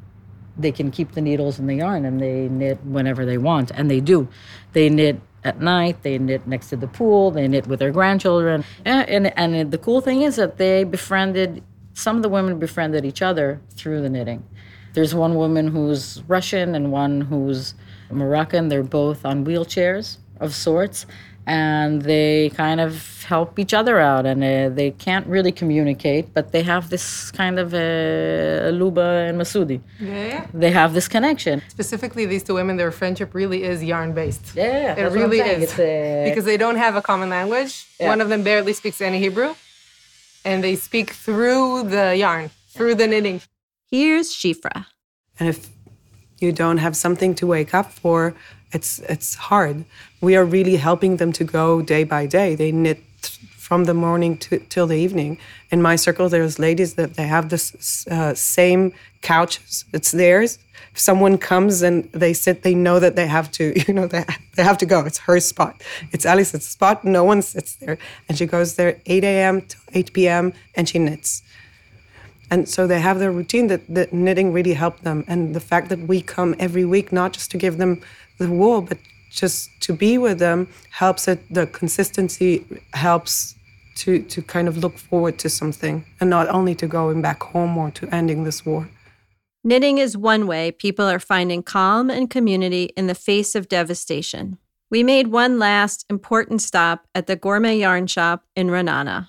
they 0.59 0.73
can 0.73 0.91
keep 0.91 1.13
the 1.13 1.21
needles 1.21 1.59
and 1.59 1.69
the 1.69 1.75
yarn 1.75 2.05
and 2.05 2.21
they 2.21 2.49
knit 2.49 2.83
whenever 2.85 3.25
they 3.27 3.39
want 3.39 3.71
and 3.73 3.91
they 3.91 4.01
do 4.01 4.27
they 4.73 4.89
knit 4.89 5.21
at 5.45 5.61
night 5.61 6.03
they 6.03 6.19
knit 6.19 6.47
next 6.47 6.69
to 6.71 6.77
the 6.77 6.87
pool 6.87 7.31
they 7.31 7.47
knit 7.47 7.67
with 7.67 7.79
their 7.79 7.93
grandchildren. 7.93 8.65
And, 8.85 9.09
and, 9.09 9.39
and 9.39 9.71
the 9.71 9.79
cool 9.79 10.01
thing 10.01 10.23
is 10.23 10.37
that 10.37 10.57
they 10.57 10.85
befriended 10.85 11.63
some 11.95 12.17
of 12.17 12.23
the 12.23 12.29
women 12.29 12.59
befriended 12.59 13.05
each 13.05 13.23
other 13.23 13.61
through 13.75 14.03
the 14.03 14.11
knitting. 14.11 14.45
There's 14.93 15.15
one 15.15 15.35
woman 15.35 15.69
who's 15.69 16.23
russian 16.27 16.75
and 16.75 16.91
one 16.91 17.21
who's 17.23 17.75
moroccan. 18.11 18.69
They're 18.69 18.83
both 18.83 19.25
on 19.25 19.45
wheelchairs 19.45 20.19
of 20.41 20.55
sorts 20.55 21.07
and 21.47 22.03
they 22.03 22.51
kind 22.51 22.81
of 22.81 23.25
help 23.25 23.59
each 23.59 23.75
other 23.75 23.99
out 23.99 24.27
and 24.27 24.43
uh, 24.43 24.69
they 24.69 24.91
can't 24.91 25.27
really 25.27 25.53
communicate 25.53 26.33
but 26.35 26.53
they 26.53 26.63
have 26.63 26.91
this 26.91 27.31
kind 27.31 27.59
of 27.59 27.73
uh, 27.75 28.71
luba 28.73 29.27
and 29.29 29.41
masudi. 29.41 29.81
Yeah, 30.01 30.27
yeah. 30.27 30.47
They 30.53 30.71
have 30.71 30.93
this 30.95 31.09
connection. 31.09 31.63
Specifically 31.69 32.27
these 32.27 32.43
two 32.43 32.55
women 32.55 32.77
their 32.77 32.93
friendship 32.93 33.35
really 33.35 33.63
is 33.63 33.83
yarn 33.83 34.13
based 34.13 34.55
yeah 34.55 34.99
it 34.99 35.13
really 35.13 35.41
is. 35.41 35.73
Uh, 35.79 36.25
because 36.29 36.45
they 36.45 36.57
don't 36.57 36.77
have 36.77 36.97
a 36.97 37.03
common 37.03 37.29
language. 37.31 37.87
Yeah. 38.01 38.09
one 38.09 38.21
of 38.21 38.29
them 38.29 38.43
barely 38.43 38.73
speaks 38.73 39.01
any 39.01 39.19
hebrew 39.19 39.55
and 40.45 40.63
they 40.63 40.77
speak 40.77 41.11
through 41.11 41.85
the 41.85 42.17
yarn 42.17 42.51
through 42.77 42.95
the 42.95 43.07
knitting. 43.07 43.41
Here's 43.91 44.33
shifra. 44.33 44.87
And 45.39 45.49
if 45.49 45.69
you 46.39 46.53
don't 46.53 46.79
have 46.79 46.97
something 46.97 47.35
to 47.37 47.47
wake 47.47 47.73
up 47.75 47.93
for 47.93 48.35
it's 48.73 48.99
it's 49.01 49.35
hard. 49.35 49.85
We 50.21 50.37
are 50.37 50.45
really 50.45 50.77
helping 50.77 51.17
them 51.17 51.33
to 51.33 51.45
go 51.45 51.83
day 51.83 52.05
by 52.05 52.27
day. 52.27 52.55
They 52.55 52.73
knit 52.73 53.03
from 53.67 53.85
the 53.85 53.95
morning 53.95 54.39
to, 54.39 54.61
till 54.69 54.87
the 54.87 54.97
evening. 54.97 55.39
In 55.73 55.83
my 55.83 55.97
circle, 55.97 56.29
there's 56.29 56.59
ladies 56.61 56.95
that 56.95 57.15
they 57.15 57.27
have 57.27 57.49
this 57.49 58.07
uh, 58.07 58.33
same 58.35 58.93
couches. 59.23 59.85
It's 59.93 60.13
theirs. 60.13 60.61
If 60.93 61.01
someone 61.01 61.37
comes 61.37 61.83
and 61.83 62.05
they 62.13 62.33
sit, 62.33 62.63
they 62.63 62.77
know 62.77 63.01
that 63.01 63.17
they 63.17 63.27
have 63.27 63.51
to, 63.59 63.75
you 63.87 63.93
know, 63.93 64.07
they, 64.07 64.25
they 64.55 64.63
have 64.63 64.79
to 64.79 64.87
go. 64.87 65.05
It's 65.05 65.19
her 65.19 65.41
spot. 65.41 65.83
It's 66.13 66.25
Alice's 66.25 66.65
spot. 66.65 67.05
No 67.05 67.25
one 67.25 67.43
sits 67.43 67.75
there. 67.75 67.99
And 68.29 68.39
she 68.39 68.47
goes 68.47 68.77
there 68.77 69.01
8 69.05 69.25
a.m. 69.25 69.63
to 69.63 69.77
8 69.93 70.13
p.m. 70.13 70.53
and 70.77 70.89
she 70.89 71.01
knits. 71.01 71.43
And 72.49 72.69
so 72.69 72.87
they 72.87 73.01
have 73.01 73.19
their 73.19 73.33
routine 73.33 73.67
that, 73.67 73.83
that 73.93 74.13
knitting 74.13 74.53
really 74.53 74.75
helped 74.75 75.03
them. 75.03 75.25
And 75.27 75.55
the 75.55 75.61
fact 75.61 75.89
that 75.89 75.99
we 76.07 76.23
come 76.23 76.55
every 76.61 76.85
week, 76.85 77.11
not 77.11 77.33
just 77.33 77.51
to 77.51 77.59
give 77.59 77.79
them 77.79 78.01
the 78.39 78.51
wool, 78.51 78.83
but 78.83 78.99
just 79.31 79.71
to 79.81 79.93
be 79.93 80.19
with 80.19 80.39
them 80.39 80.69
helps 80.91 81.29
it. 81.29 81.41
The 81.53 81.67
consistency 81.67 82.65
helps 82.95 83.55
to 83.97 84.23
to 84.23 84.43
kind 84.43 84.69
of 84.69 84.77
look 84.79 84.99
forward 84.99 85.39
to 85.41 85.49
something, 85.49 86.05
and 86.21 86.31
not 86.31 86.49
only 86.49 86.75
to 86.77 86.87
going 86.87 87.23
back 87.23 87.43
home 87.43 87.77
or 87.77 87.91
to 87.93 88.09
ending 88.15 88.45
this 88.45 88.65
war. 88.65 88.89
Knitting 89.65 89.99
is 89.99 90.17
one 90.17 90.47
way 90.47 90.71
people 90.71 91.07
are 91.07 91.19
finding 91.19 91.63
calm 91.63 92.09
and 92.09 92.31
community 92.31 92.85
in 92.97 93.09
the 93.09 93.15
face 93.15 93.55
of 93.55 93.69
devastation. 93.69 94.59
We 94.91 95.03
made 95.03 95.27
one 95.27 95.59
last 95.59 96.07
important 96.09 96.63
stop 96.63 97.09
at 97.15 97.27
the 97.27 97.35
Gourmet 97.35 97.79
Yarn 97.79 98.07
Shop 98.07 98.45
in 98.55 98.69
Ra'anana. 98.69 99.29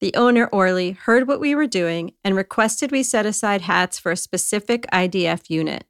The 0.00 0.14
owner, 0.14 0.46
Orly, 0.52 0.92
heard 0.92 1.26
what 1.26 1.40
we 1.40 1.54
were 1.54 1.66
doing 1.66 2.12
and 2.22 2.36
requested 2.36 2.92
we 2.92 3.02
set 3.02 3.24
aside 3.24 3.62
hats 3.62 3.98
for 3.98 4.12
a 4.12 4.16
specific 4.16 4.86
IDF 4.92 5.48
unit. 5.48 5.84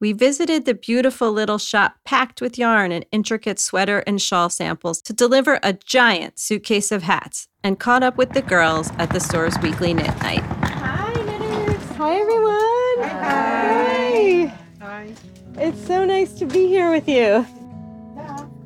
We 0.00 0.12
visited 0.12 0.64
the 0.64 0.74
beautiful 0.74 1.32
little 1.32 1.58
shop 1.58 1.96
packed 2.04 2.40
with 2.40 2.56
yarn 2.56 2.92
and 2.92 3.04
intricate 3.10 3.58
sweater 3.58 4.04
and 4.06 4.22
shawl 4.22 4.48
samples 4.48 5.02
to 5.02 5.12
deliver 5.12 5.58
a 5.60 5.72
giant 5.72 6.38
suitcase 6.38 6.92
of 6.92 7.02
hats 7.02 7.48
and 7.64 7.80
caught 7.80 8.04
up 8.04 8.16
with 8.16 8.30
the 8.30 8.42
girls 8.42 8.92
at 8.98 9.10
the 9.10 9.18
store's 9.18 9.58
weekly 9.58 9.92
knit 9.92 10.16
night. 10.22 10.44
Hi, 10.44 11.12
knitters. 11.14 11.82
Hi, 11.96 12.14
everyone. 12.14 13.08
Hi. 13.10 14.54
Hi. 14.80 15.14
It's 15.56 15.84
so 15.84 16.04
nice 16.04 16.32
to 16.34 16.46
be 16.46 16.68
here 16.68 16.92
with 16.92 17.08
you. 17.08 17.44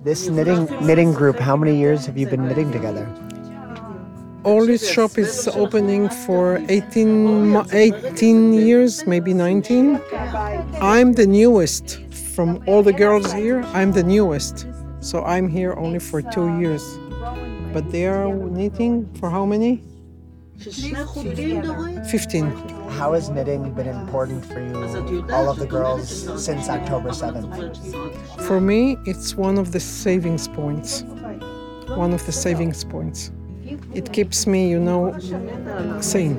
This 0.04 0.28
knitting 0.28 0.66
knitting 0.84 1.14
group, 1.14 1.38
how 1.38 1.56
many 1.56 1.78
years 1.78 2.04
have 2.04 2.18
you 2.18 2.26
been 2.26 2.46
knitting 2.46 2.70
together? 2.72 3.10
Orly's 4.44 4.90
shop 4.90 5.18
is 5.18 5.46
opening 5.48 6.08
for 6.08 6.58
18, 6.68 7.56
18 7.72 8.52
years, 8.52 9.06
maybe 9.06 9.32
19. 9.32 10.00
I'm 10.80 11.12
the 11.12 11.26
newest 11.26 12.00
from 12.34 12.62
all 12.66 12.82
the 12.82 12.92
girls 12.92 13.32
here. 13.32 13.62
I'm 13.72 13.92
the 13.92 14.02
newest, 14.02 14.66
so 15.00 15.22
I'm 15.24 15.48
here 15.48 15.74
only 15.74 16.00
for 16.00 16.22
two 16.22 16.58
years. 16.58 16.82
But 17.72 17.92
they 17.92 18.06
are 18.06 18.34
knitting 18.34 19.08
for 19.14 19.30
how 19.30 19.46
many? 19.46 19.80
15. 20.58 22.50
How 22.98 23.12
has 23.14 23.30
knitting 23.30 23.72
been 23.74 23.86
important 23.86 24.44
for 24.44 24.60
you, 24.60 25.24
all 25.30 25.48
of 25.48 25.58
the 25.58 25.66
girls, 25.66 26.08
since 26.44 26.68
October 26.68 27.10
7th? 27.10 28.42
For 28.42 28.60
me, 28.60 28.98
it's 29.06 29.36
one 29.36 29.56
of 29.56 29.70
the 29.70 29.80
savings 29.80 30.48
points. 30.48 31.04
One 31.88 32.12
of 32.12 32.26
the 32.26 32.32
savings 32.32 32.84
points. 32.84 33.30
It 33.94 34.12
keeps 34.12 34.46
me, 34.46 34.70
you 34.70 34.80
know, 34.80 35.18
sane. 36.00 36.36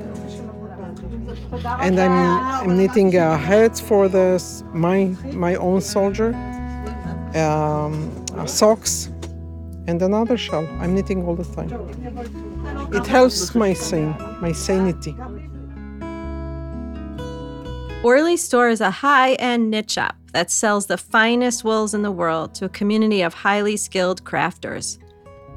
And 1.79 1.99
I'm, 1.99 2.11
I'm 2.11 2.77
knitting 2.77 3.15
a 3.15 3.37
hat 3.37 3.77
for 3.79 4.09
my 4.73 5.05
my 5.33 5.55
own 5.55 5.81
soldier, 5.81 6.33
um, 7.35 8.25
uh, 8.35 8.45
socks, 8.45 9.09
and 9.87 10.01
another 10.01 10.37
shawl. 10.37 10.65
I'm 10.79 10.95
knitting 10.95 11.25
all 11.25 11.35
the 11.35 11.45
time. 11.55 11.71
It 12.93 13.05
helps 13.07 13.55
my 13.55 13.73
sane, 13.73 14.15
my 14.41 14.51
sanity. 14.51 15.15
Orly 18.03 18.35
Store 18.35 18.69
is 18.69 18.81
a 18.81 18.91
high 18.91 19.33
end 19.35 19.71
knit 19.71 19.89
shop 19.89 20.15
that 20.33 20.51
sells 20.51 20.87
the 20.87 20.97
finest 20.97 21.63
wools 21.63 21.93
in 21.93 22.01
the 22.01 22.11
world 22.11 22.53
to 22.55 22.65
a 22.65 22.69
community 22.69 23.21
of 23.21 23.33
highly 23.33 23.77
skilled 23.77 24.23
crafters. 24.23 24.97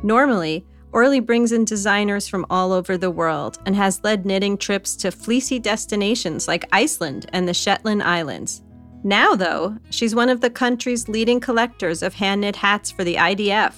Normally, 0.03 0.65
Orly 0.93 1.21
brings 1.21 1.53
in 1.53 1.65
designers 1.65 2.29
from 2.29 2.47
all 2.49 2.73
over 2.73 2.97
the 2.97 3.11
world 3.11 3.59
and 3.67 3.77
has 3.77 4.03
led 4.03 4.25
knitting 4.25 4.57
trips 4.57 4.97
to 4.97 5.11
fleecy 5.11 5.59
destinations 5.59 6.49
like 6.49 6.69
Iceland 6.73 7.27
and 7.33 7.47
the 7.47 7.55
Shetland 7.55 8.03
Islands. 8.03 8.63
Now, 9.05 9.35
though, 9.37 9.77
she's 9.91 10.15
one 10.15 10.29
of 10.29 10.41
the 10.41 10.51
country's 10.51 11.09
leading 11.09 11.39
collectors 11.39 12.03
of 12.03 12.15
hand 12.15 12.41
knit 12.41 12.57
hats 12.57 12.91
for 12.91 13.05
the 13.05 13.17
IDF. 13.17 13.75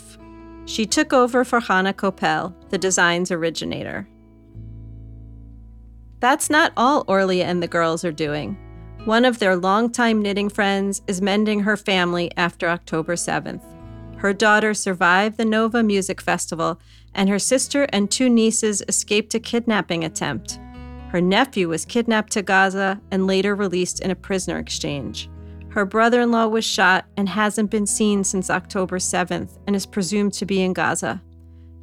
She 0.66 0.86
took 0.86 1.12
over 1.12 1.44
for 1.44 1.60
Hannah 1.60 1.94
Kopel, 1.94 2.54
the 2.70 2.78
design's 2.78 3.30
originator. 3.30 4.08
That's 6.20 6.50
not 6.50 6.72
all 6.76 7.04
Orly 7.06 7.42
and 7.42 7.62
the 7.62 7.68
girls 7.68 8.04
are 8.04 8.12
doing. 8.12 8.56
One 9.04 9.24
of 9.24 9.38
their 9.38 9.56
longtime 9.56 10.20
knitting 10.20 10.48
friends 10.48 11.02
is 11.06 11.22
mending 11.22 11.60
her 11.60 11.76
family 11.76 12.30
after 12.36 12.68
October 12.68 13.14
7th. 13.14 13.62
Her 14.18 14.32
daughter 14.32 14.74
survived 14.74 15.36
the 15.36 15.44
Nova 15.44 15.82
Music 15.82 16.20
Festival, 16.20 16.80
and 17.14 17.28
her 17.28 17.38
sister 17.38 17.84
and 17.92 18.10
two 18.10 18.28
nieces 18.28 18.82
escaped 18.88 19.34
a 19.34 19.40
kidnapping 19.40 20.04
attempt. 20.04 20.58
Her 21.10 21.20
nephew 21.20 21.68
was 21.68 21.84
kidnapped 21.84 22.32
to 22.32 22.42
Gaza 22.42 23.00
and 23.10 23.26
later 23.26 23.54
released 23.54 24.00
in 24.00 24.10
a 24.10 24.16
prisoner 24.16 24.58
exchange. 24.58 25.30
Her 25.70 25.84
brother 25.84 26.20
in 26.20 26.32
law 26.32 26.48
was 26.48 26.64
shot 26.64 27.06
and 27.16 27.28
hasn't 27.28 27.70
been 27.70 27.86
seen 27.86 28.24
since 28.24 28.50
October 28.50 28.98
7th 28.98 29.58
and 29.66 29.76
is 29.76 29.86
presumed 29.86 30.32
to 30.34 30.46
be 30.46 30.62
in 30.62 30.72
Gaza. 30.72 31.22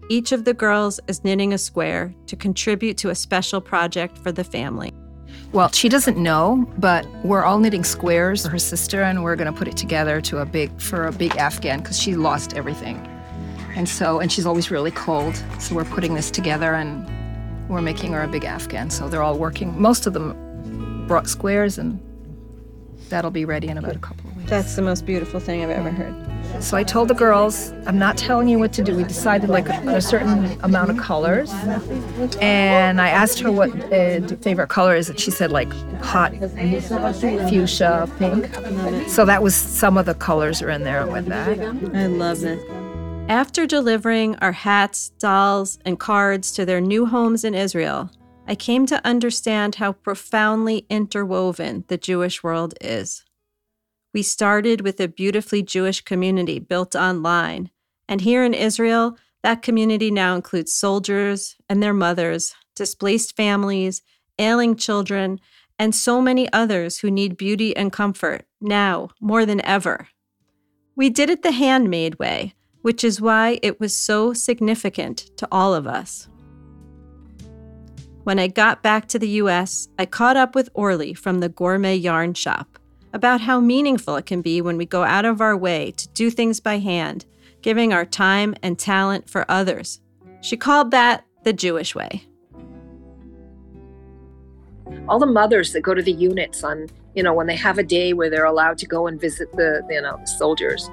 Each 0.10 0.32
of 0.32 0.44
the 0.44 0.54
girls 0.54 1.00
is 1.08 1.24
knitting 1.24 1.54
a 1.54 1.58
square 1.58 2.14
to 2.28 2.36
contribute 2.36 2.98
to 2.98 3.10
a 3.10 3.16
special 3.16 3.62
project 3.62 4.18
for 4.18 4.32
the 4.32 4.44
family. 4.44 4.94
Well, 5.52 5.72
she 5.72 5.88
doesn't 5.88 6.18
know, 6.18 6.68
but 6.78 7.08
we're 7.24 7.44
all 7.44 7.60
knitting 7.60 7.84
squares 7.84 8.44
for 8.44 8.50
her 8.50 8.60
sister, 8.60 9.02
and 9.02 9.24
we're 9.24 9.36
going 9.36 9.52
to 9.52 9.58
put 9.58 9.68
it 9.68 9.78
together 9.78 10.20
to 10.22 10.40
a 10.40 10.46
big 10.46 10.82
for 10.82 11.08
a 11.08 11.12
big 11.12 11.38
Afghan 11.38 11.80
because 11.80 12.00
she 12.00 12.16
lost 12.16 12.56
everything, 12.56 12.98
and 13.76 13.88
so 13.88 14.20
and 14.20 14.32
she's 14.32 14.46
always 14.46 14.70
really 14.70 14.92
cold. 14.92 15.42
So 15.60 15.76
we're 15.76 15.86
putting 15.86 16.14
this 16.14 16.30
together, 16.30 16.74
and 16.74 17.08
we're 17.70 17.82
making 17.82 18.12
her 18.14 18.22
a 18.22 18.28
big 18.28 18.44
Afghan. 18.44 18.90
So 18.90 19.08
they're 19.08 19.24
all 19.24 19.38
working. 19.38 19.80
Most 19.80 20.06
of 20.08 20.14
them 20.14 21.06
brought 21.08 21.28
squares, 21.28 21.78
and 21.78 22.02
that'll 23.10 23.32
be 23.32 23.46
ready 23.46 23.70
in 23.70 23.78
about 23.78 23.96
a 23.96 24.00
couple 24.00 24.30
of 24.30 24.36
weeks. 24.36 24.50
That's 24.50 24.76
the 24.76 24.82
most 24.82 25.06
beautiful 25.06 25.40
thing 25.40 25.64
I've 25.64 25.70
ever 25.70 25.92
heard. 25.92 26.35
So 26.60 26.78
I 26.78 26.84
told 26.84 27.10
the 27.10 27.14
girls, 27.14 27.72
I'm 27.86 28.00
not 28.00 28.18
telling 28.18 28.48
you 28.48 28.58
what 28.58 28.74
to 28.74 28.84
do. 28.84 28.96
We 28.96 29.04
decided 29.04 29.50
like 29.50 29.70
a, 29.70 29.96
a 29.96 30.02
certain 30.02 30.60
amount 30.62 30.90
of 30.90 30.98
colors. 30.98 31.52
And 32.42 33.00
I 33.00 33.10
asked 33.10 33.40
her 33.40 33.52
what 33.52 33.70
uh, 33.94 34.28
favorite 34.38 34.70
color 34.70 34.96
is, 34.96 35.10
and 35.10 35.20
she 35.20 35.32
said 35.32 35.52
like 35.52 35.72
hot 36.02 36.34
fuchsia 37.50 38.10
pink. 38.18 39.10
So 39.10 39.26
that 39.26 39.44
was 39.44 39.56
some 39.56 39.98
of 39.98 40.06
the 40.06 40.16
colors 40.16 40.62
are 40.62 40.70
in 40.70 40.84
there 40.84 41.06
with 41.06 41.28
that. 41.28 41.60
I 41.94 42.08
love 42.08 42.44
it. 42.44 42.60
After 43.30 43.66
delivering 43.66 44.36
our 44.38 44.52
hats, 44.52 45.10
dolls, 45.20 45.80
and 45.84 46.00
cards 46.00 46.52
to 46.54 46.66
their 46.66 46.82
new 46.82 47.06
homes 47.06 47.44
in 47.44 47.56
Israel, 47.56 48.12
I 48.48 48.54
came 48.54 48.86
to 48.86 49.04
understand 49.06 49.76
how 49.76 49.94
profoundly 49.94 50.86
interwoven 50.90 51.86
the 51.88 51.98
Jewish 51.98 52.44
world 52.44 52.76
is. 52.80 53.24
We 54.16 54.24
started 54.24 54.80
with 54.80 55.02
a 55.02 55.10
beautifully 55.10 55.62
Jewish 55.62 56.00
community 56.00 56.58
built 56.58 56.96
online, 56.96 57.70
and 58.08 58.22
here 58.22 58.46
in 58.46 58.54
Israel, 58.54 59.18
that 59.44 59.62
community 59.62 60.10
now 60.10 60.36
includes 60.36 60.72
soldiers 60.72 61.58
and 61.68 61.84
their 61.84 61.94
mothers, 61.94 62.56
displaced 62.78 63.36
families, 63.36 64.02
ailing 64.40 64.78
children, 64.78 65.42
and 65.78 65.94
so 65.94 66.22
many 66.22 66.48
others 66.54 67.00
who 67.00 67.12
need 67.12 67.36
beauty 67.36 67.76
and 67.76 67.92
comfort 67.92 68.46
now 68.62 69.10
more 69.20 69.46
than 69.46 69.60
ever. 69.66 70.08
We 70.96 71.10
did 71.10 71.30
it 71.30 71.44
the 71.44 71.52
handmade 71.52 72.18
way, 72.18 72.54
which 72.84 73.04
is 73.04 73.20
why 73.20 73.60
it 73.62 73.82
was 73.82 73.94
so 73.94 74.32
significant 74.32 75.30
to 75.36 75.48
all 75.52 75.74
of 75.74 75.88
us. 75.88 76.30
When 78.24 78.40
I 78.40 78.48
got 78.48 78.82
back 78.82 79.10
to 79.10 79.20
the 79.20 79.42
US, 79.42 79.90
I 80.00 80.06
caught 80.06 80.38
up 80.38 80.56
with 80.56 80.70
Orly 80.74 81.14
from 81.14 81.42
the 81.42 81.50
Gourmet 81.50 81.98
Yarn 81.98 82.34
Shop 82.34 82.80
about 83.16 83.42
how 83.42 83.60
meaningful 83.60 84.18
it 84.18 84.26
can 84.26 84.42
be 84.42 84.62
when 84.62 84.78
we 84.78 84.86
go 84.86 85.04
out 85.04 85.26
of 85.26 85.40
our 85.40 85.56
way 85.56 85.92
to 85.92 86.08
do 86.10 86.30
things 86.30 86.60
by 86.60 86.78
hand, 86.78 87.26
giving 87.62 87.94
our 87.94 88.06
time 88.06 88.54
and 88.62 88.78
talent 88.78 89.30
for 89.30 89.50
others. 89.50 90.02
She 90.42 90.58
called 90.58 90.92
that 90.92 91.26
the 91.44 91.54
Jewish 91.54 91.96
way. 91.96 92.24
all 95.08 95.20
the 95.20 95.26
mothers 95.26 95.74
that 95.74 95.82
go 95.82 95.94
to 95.94 96.02
the 96.02 96.12
units 96.12 96.64
on 96.64 96.88
you 97.16 97.24
know 97.24 97.34
when 97.34 97.48
they 97.48 97.56
have 97.56 97.78
a 97.78 97.84
day 97.84 98.14
where 98.14 98.30
they're 98.30 98.46
allowed 98.46 98.78
to 98.78 98.86
go 98.86 99.08
and 99.08 99.20
visit 99.20 99.52
the 99.54 99.86
you 99.90 100.02
know 100.02 100.18
the 100.20 100.28
soldiers 100.28 100.90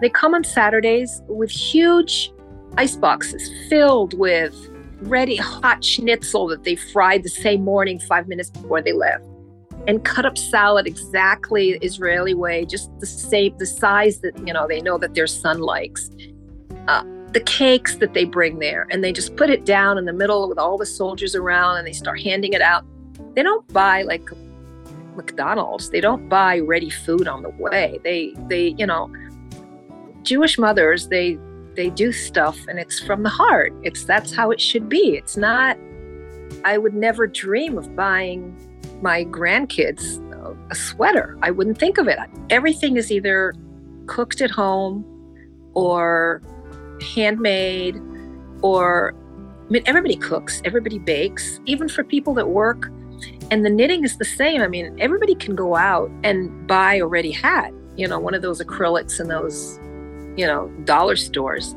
they 0.00 0.08
come 0.08 0.34
on 0.34 0.44
saturdays 0.44 1.22
with 1.28 1.50
huge 1.50 2.32
ice 2.76 2.96
boxes 2.96 3.50
filled 3.68 4.14
with 4.14 4.54
ready 5.00 5.36
hot 5.36 5.84
schnitzel 5.84 6.46
that 6.46 6.64
they 6.64 6.76
fried 6.76 7.22
the 7.22 7.28
same 7.28 7.64
morning 7.64 7.98
five 7.98 8.28
minutes 8.28 8.50
before 8.50 8.82
they 8.82 8.92
left 8.92 9.24
and 9.88 10.04
cut 10.04 10.24
up 10.24 10.38
salad 10.38 10.86
exactly 10.86 11.70
israeli 11.82 12.34
way 12.34 12.64
just 12.64 12.90
the 13.00 13.06
same 13.06 13.56
the 13.58 13.66
size 13.66 14.20
that 14.20 14.38
you 14.46 14.52
know 14.52 14.68
they 14.68 14.80
know 14.80 14.98
that 14.98 15.14
their 15.14 15.26
son 15.26 15.60
likes 15.60 16.10
uh, 16.86 17.02
the 17.32 17.40
cakes 17.40 17.96
that 17.96 18.14
they 18.14 18.24
bring 18.24 18.60
there 18.60 18.86
and 18.90 19.02
they 19.02 19.12
just 19.12 19.34
put 19.34 19.50
it 19.50 19.64
down 19.64 19.98
in 19.98 20.04
the 20.04 20.12
middle 20.12 20.48
with 20.48 20.58
all 20.58 20.78
the 20.78 20.86
soldiers 20.86 21.34
around 21.34 21.76
and 21.76 21.86
they 21.86 21.92
start 21.92 22.20
handing 22.20 22.52
it 22.52 22.62
out 22.62 22.84
they 23.34 23.42
don't 23.42 23.66
buy 23.72 24.02
like 24.02 24.30
McDonald's. 25.18 25.90
They 25.90 26.00
don't 26.00 26.28
buy 26.30 26.60
ready 26.60 26.88
food 26.88 27.28
on 27.28 27.42
the 27.42 27.50
way. 27.50 28.00
They 28.02 28.32
they 28.48 28.68
you 28.78 28.86
know 28.86 29.12
Jewish 30.22 30.58
mothers 30.58 31.08
they 31.08 31.38
they 31.74 31.90
do 31.90 32.10
stuff 32.10 32.58
and 32.68 32.78
it's 32.78 32.98
from 33.00 33.22
the 33.22 33.28
heart. 33.28 33.74
It's 33.82 34.04
that's 34.04 34.34
how 34.34 34.50
it 34.50 34.60
should 34.60 34.88
be. 34.88 35.16
It's 35.16 35.36
not 35.36 35.76
I 36.64 36.78
would 36.78 36.94
never 36.94 37.26
dream 37.26 37.76
of 37.76 37.94
buying 37.94 38.56
my 39.02 39.24
grandkids 39.24 40.24
a 40.70 40.74
sweater. 40.74 41.38
I 41.42 41.50
wouldn't 41.50 41.78
think 41.78 41.98
of 41.98 42.08
it. 42.08 42.18
Everything 42.50 42.96
is 42.96 43.10
either 43.10 43.54
cooked 44.06 44.40
at 44.40 44.50
home 44.50 45.04
or 45.74 46.42
handmade 47.14 48.00
or 48.62 49.14
I 49.66 49.70
mean 49.70 49.82
everybody 49.86 50.16
cooks, 50.16 50.62
everybody 50.64 50.98
bakes, 50.98 51.60
even 51.66 51.88
for 51.88 52.02
people 52.02 52.34
that 52.34 52.48
work 52.48 52.90
and 53.50 53.64
the 53.64 53.70
knitting 53.70 54.04
is 54.04 54.16
the 54.18 54.24
same. 54.24 54.60
I 54.60 54.68
mean, 54.68 54.94
everybody 55.00 55.34
can 55.34 55.54
go 55.54 55.74
out 55.74 56.10
and 56.22 56.66
buy 56.66 56.96
a 56.96 57.06
ready 57.06 57.30
hat, 57.30 57.72
you 57.96 58.06
know, 58.06 58.18
one 58.18 58.34
of 58.34 58.42
those 58.42 58.60
acrylics 58.60 59.20
in 59.20 59.28
those, 59.28 59.78
you 60.38 60.46
know, 60.46 60.68
dollar 60.84 61.16
stores. 61.16 61.74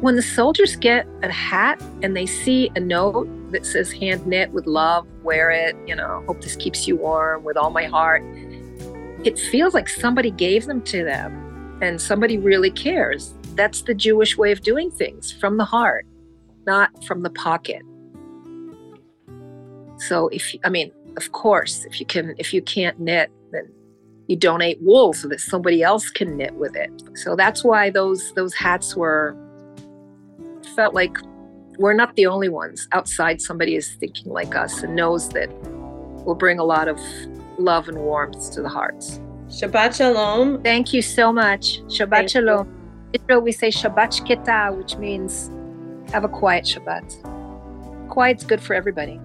When 0.00 0.16
the 0.16 0.22
soldiers 0.22 0.76
get 0.76 1.06
a 1.22 1.30
hat 1.30 1.80
and 2.02 2.16
they 2.16 2.26
see 2.26 2.70
a 2.74 2.80
note 2.80 3.28
that 3.52 3.64
says 3.66 3.92
hand 3.92 4.26
knit 4.26 4.50
with 4.50 4.66
love, 4.66 5.06
wear 5.22 5.50
it, 5.50 5.76
you 5.86 5.94
know, 5.94 6.22
hope 6.26 6.40
this 6.40 6.56
keeps 6.56 6.86
you 6.86 6.96
warm 6.96 7.44
with 7.44 7.56
all 7.56 7.70
my 7.70 7.84
heart, 7.84 8.22
it 9.24 9.38
feels 9.38 9.74
like 9.74 9.88
somebody 9.88 10.30
gave 10.30 10.66
them 10.66 10.82
to 10.82 11.04
them 11.04 11.78
and 11.80 12.00
somebody 12.00 12.38
really 12.38 12.70
cares. 12.70 13.34
That's 13.54 13.82
the 13.82 13.94
Jewish 13.94 14.36
way 14.36 14.52
of 14.52 14.62
doing 14.62 14.90
things 14.90 15.32
from 15.32 15.58
the 15.58 15.64
heart, 15.64 16.06
not 16.66 17.04
from 17.04 17.22
the 17.22 17.30
pocket. 17.30 17.82
So 19.98 20.28
if 20.28 20.54
I 20.64 20.68
mean, 20.68 20.90
of 21.16 21.32
course, 21.32 21.84
if 21.84 22.00
you 22.00 22.06
can 22.06 22.34
if 22.38 22.52
you 22.52 22.62
can't 22.62 22.98
knit, 22.98 23.30
then 23.52 23.68
you 24.26 24.36
donate 24.36 24.80
wool 24.80 25.12
so 25.12 25.28
that 25.28 25.40
somebody 25.40 25.82
else 25.82 26.10
can 26.10 26.36
knit 26.36 26.54
with 26.54 26.74
it. 26.76 26.90
So 27.14 27.36
that's 27.36 27.62
why 27.62 27.90
those 27.90 28.32
those 28.34 28.54
hats 28.54 28.96
were 28.96 29.36
felt 30.74 30.94
like 30.94 31.16
we're 31.82 31.92
not 31.92 32.14
the 32.14 32.26
only 32.26 32.48
ones. 32.48 32.86
Outside 32.92 33.40
somebody 33.40 33.74
is 33.74 33.94
thinking 33.96 34.32
like 34.32 34.54
us 34.54 34.84
and 34.84 34.94
knows 34.94 35.28
that 35.30 35.50
will 36.24 36.36
bring 36.36 36.60
a 36.60 36.64
lot 36.64 36.86
of 36.86 36.98
love 37.58 37.88
and 37.88 37.98
warmth 37.98 38.52
to 38.52 38.62
the 38.62 38.68
hearts. 38.68 39.20
Shabbat 39.48 39.96
Shalom. 39.96 40.62
Thank 40.62 40.94
you 40.94 41.02
so 41.02 41.32
much. 41.32 41.82
Shabbat 41.88 42.10
Thank 42.10 42.30
Shalom. 42.30 42.68
In 43.12 43.20
Israel, 43.20 43.40
we 43.40 43.50
say 43.50 43.68
Shabbat 43.68 44.20
Shketa, 44.20 44.76
which 44.76 44.96
means 44.96 45.50
have 46.12 46.22
a 46.22 46.28
quiet 46.28 46.64
Shabbat. 46.64 48.08
Quiet's 48.08 48.44
good 48.44 48.60
for 48.60 48.74
everybody. 48.74 49.20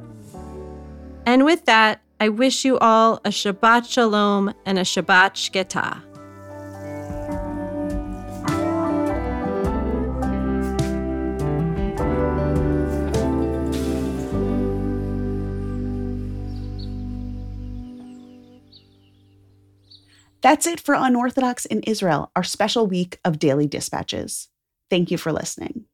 And 1.28 1.46
with 1.46 1.66
that, 1.66 2.02
I 2.20 2.30
wish 2.30 2.66
you 2.66 2.80
all 2.80 3.22
a 3.24 3.30
Shabbat 3.30 3.88
Shalom 3.88 4.52
and 4.66 4.80
a 4.80 4.84
Shabbat 4.84 5.36
Shketa. 5.36 6.07
That's 20.42 20.68
it 20.68 20.80
for 20.80 20.96
Unorthodox 20.96 21.66
in 21.66 21.82
Israel, 21.82 22.32
our 22.36 22.44
special 22.44 22.88
week 22.88 23.20
of 23.26 23.40
daily 23.40 23.68
dispatches. 23.68 24.50
Thank 24.90 25.12
you 25.12 25.18
for 25.18 25.32
listening. 25.32 25.86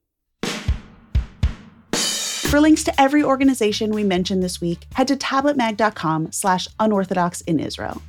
For 1.93 2.59
links 2.61 2.83
to 2.83 3.01
every 3.01 3.23
organization 3.23 3.91
we 3.91 4.03
mentioned 4.03 4.43
this 4.43 4.61
week, 4.61 4.85
head 4.93 5.07
to 5.07 5.15
tabletmag.com 5.15 6.31
slash 6.31 6.67
unorthodox 6.79 7.41
in 7.41 7.59
Israel. 7.59 8.01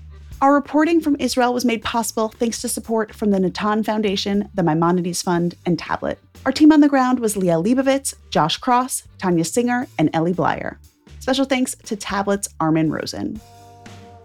Our 0.43 0.53
reporting 0.53 1.01
from 1.01 1.17
Israel 1.19 1.55
was 1.55 1.65
made 1.65 1.83
possible 1.83 2.29
thanks 2.29 2.61
to 2.61 2.69
support 2.69 3.15
from 3.15 3.31
the 3.31 3.41
Natan 3.41 3.83
Foundation, 3.83 4.51
the 4.53 4.63
Maimonides 4.63 5.23
Fund, 5.23 5.55
and 5.65 5.79
Tablet. 5.79 6.19
Our 6.45 6.53
team 6.53 6.73
on 6.73 6.81
the 6.81 6.91
ground 6.91 7.21
was 7.21 7.37
Liel 7.37 7.65
Leibovitz, 7.65 8.15
Josh 8.29 8.59
Cross, 8.59 9.05
Tanya 9.17 9.45
Singer, 9.45 9.87
and 9.99 10.11
Ellie 10.13 10.35
Blyer. 10.35 10.77
Special 11.21 11.47
thanks 11.47 11.75
to 11.85 11.97
Tablet's 11.97 12.49
Armin 12.61 12.91
Rosen. 12.91 13.41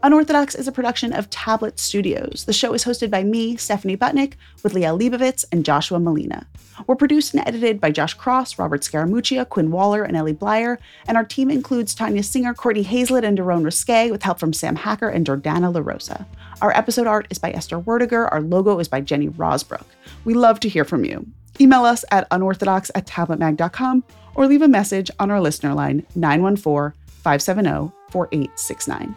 Unorthodox 0.02 0.56
is 0.56 0.66
a 0.66 0.72
production 0.72 1.12
of 1.12 1.30
Tablet 1.30 1.78
Studios. 1.78 2.46
The 2.46 2.54
show 2.54 2.74
is 2.74 2.86
hosted 2.86 3.10
by 3.10 3.22
me, 3.22 3.58
Stephanie 3.58 3.98
Butnick, 3.98 4.36
with 4.64 4.74
Liel 4.74 4.98
Leibovitz 4.98 5.44
and 5.52 5.66
Joshua 5.66 6.00
Malina. 6.00 6.46
We're 6.88 6.96
produced 6.96 7.34
and 7.34 7.46
edited 7.46 7.82
by 7.82 7.92
Josh 7.92 8.14
Cross, 8.14 8.58
Robert 8.58 8.80
Scaramuccia, 8.80 9.50
Quinn 9.50 9.72
Waller, 9.72 10.04
and 10.04 10.16
Ellie 10.16 10.34
Blyer, 10.34 10.78
and 11.06 11.18
our 11.18 11.26
team 11.26 11.52
includes 11.52 11.94
Tanya 11.94 12.24
Singer, 12.24 12.54
Courtney 12.54 12.84
Hazlett, 12.84 13.26
and 13.26 13.38
Daron 13.38 13.66
Risque, 13.66 14.10
with 14.10 14.24
help 14.24 14.40
from 14.40 14.54
Sam 14.54 14.78
Hacker 14.78 15.10
and 15.10 15.28
Jordana 15.28 15.74
LaRosa. 15.74 16.26
Our 16.62 16.72
episode 16.78 17.06
art 17.06 17.28
is 17.30 17.38
by 17.38 17.52
Esther 17.52 17.82
Werdiger. 17.82 18.32
Our 18.32 18.40
logo 18.40 18.80
is 18.80 18.88
by 18.88 19.02
Jenny 19.02 19.28
Rosbrook. 19.28 19.86
We 20.24 20.34
love 20.34 20.62
to 20.62 20.70
hear 20.70 20.86
from 20.86 21.04
you. 21.04 21.28
Email 21.60 21.84
us 21.84 22.06
at 22.10 22.26
unorthodox 22.32 22.90
at 22.96 23.06
tabletmag.com 23.06 24.06
or 24.36 24.48
leave 24.48 24.62
a 24.62 24.70
message 24.70 25.12
on 25.20 25.30
our 25.30 25.42
listener 25.42 25.74
line 25.74 26.06
914 26.16 26.98
570 27.22 27.92
4869. 28.12 29.14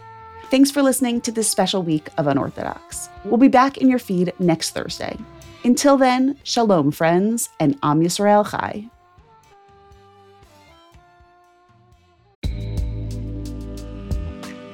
Thanks 0.52 0.70
for 0.70 0.82
listening 0.82 1.22
to 1.22 1.32
this 1.32 1.50
special 1.50 1.82
week 1.82 2.10
of 2.18 2.26
Unorthodox. 2.26 3.08
We'll 3.24 3.38
be 3.38 3.48
back 3.48 3.78
in 3.78 3.88
your 3.88 3.98
feed 3.98 4.34
next 4.38 4.72
Thursday. 4.72 5.16
Until 5.64 5.96
then, 5.96 6.38
shalom, 6.42 6.90
friends, 6.90 7.48
and 7.58 7.78
Am 7.82 8.02
Yisrael 8.02 8.46
Chai. 8.50 8.90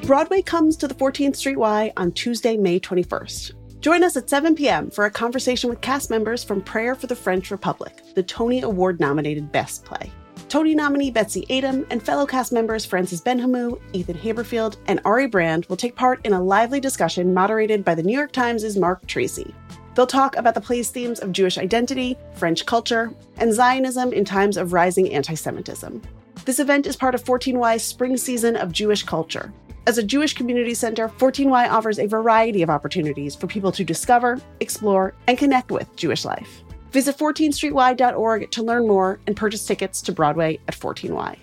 Broadway 0.03 0.43
comes 0.43 0.77
to 0.79 0.89
the 0.89 0.97
14th 0.97 1.37
Street 1.37 1.59
Y 1.59 1.93
on 1.97 2.11
Tuesday, 2.11 2.57
May 2.57 2.81
21st. 2.81 3.53
Join 3.79 4.03
us 4.03 4.17
at 4.17 4.29
7 4.29 4.57
p.m. 4.57 4.91
for 4.91 5.05
a 5.05 5.11
conversation 5.13 5.71
with 5.71 5.81
cast 5.81 6.11
members 6.11 6.43
from 6.43 6.61
Prayer 6.61 6.97
for 6.97 7.07
the 7.07 7.15
French 7.15 7.53
Republic, 7.53 8.03
the 8.17 8.23
Tony 8.25 8.63
Award 8.63 8.99
nominated 8.99 9.53
Best 9.53 9.85
Play. 9.85 10.11
Tony 10.49 10.75
nominee 10.75 11.11
Betsy 11.11 11.45
Aidem 11.51 11.87
and 11.91 12.03
fellow 12.03 12.25
cast 12.25 12.53
members 12.53 12.87
Francis 12.87 13.21
Benhamou, 13.21 13.79
Ethan 13.93 14.17
Haberfield, 14.17 14.79
and 14.87 14.99
Ari 15.05 15.27
Brand 15.27 15.67
will 15.67 15.77
take 15.77 15.95
part 15.95 16.25
in 16.25 16.33
a 16.33 16.43
lively 16.43 16.81
discussion 16.81 17.35
moderated 17.35 17.85
by 17.85 17.95
the 17.95 18.03
New 18.03 18.17
York 18.17 18.33
Times' 18.33 18.75
Marc 18.75 19.07
Tracy. 19.07 19.55
They'll 19.95 20.07
talk 20.07 20.37
about 20.37 20.55
the 20.55 20.61
play's 20.63 20.89
themes 20.89 21.19
of 21.21 21.33
Jewish 21.33 21.59
identity, 21.59 22.17
French 22.35 22.65
culture, 22.65 23.13
and 23.37 23.53
Zionism 23.53 24.15
in 24.15 24.25
times 24.25 24.57
of 24.57 24.73
rising 24.73 25.13
anti 25.13 25.35
Semitism. 25.35 26.01
This 26.47 26.61
event 26.61 26.87
is 26.87 26.97
part 26.97 27.15
of 27.15 27.25
14Y's 27.25 27.83
spring 27.83 28.17
season 28.17 28.57
of 28.57 28.73
Jewish 28.73 29.03
culture. 29.03 29.53
As 29.87 29.99
a 29.99 30.03
Jewish 30.03 30.33
community 30.33 30.73
center, 30.73 31.09
14Y 31.09 31.69
offers 31.69 31.99
a 31.99 32.07
variety 32.07 32.63
of 32.63 32.71
opportunities 32.71 33.35
for 33.35 33.49
people 33.49 33.73
to 33.73 33.85
discover, 33.85 34.41
explore, 34.61 35.15
and 35.27 35.37
connect 35.37 35.71
with 35.71 35.95
Jewish 35.97 36.25
life. 36.25 36.63
Visit 36.99 37.17
14streety.org 37.17 38.51
to 38.51 38.63
learn 38.65 38.89
more 38.89 39.21
and 39.25 39.37
purchase 39.37 39.65
tickets 39.65 40.03
to 40.03 40.11
Broadway 40.11 40.59
at 40.67 40.75
14Y. 40.75 41.39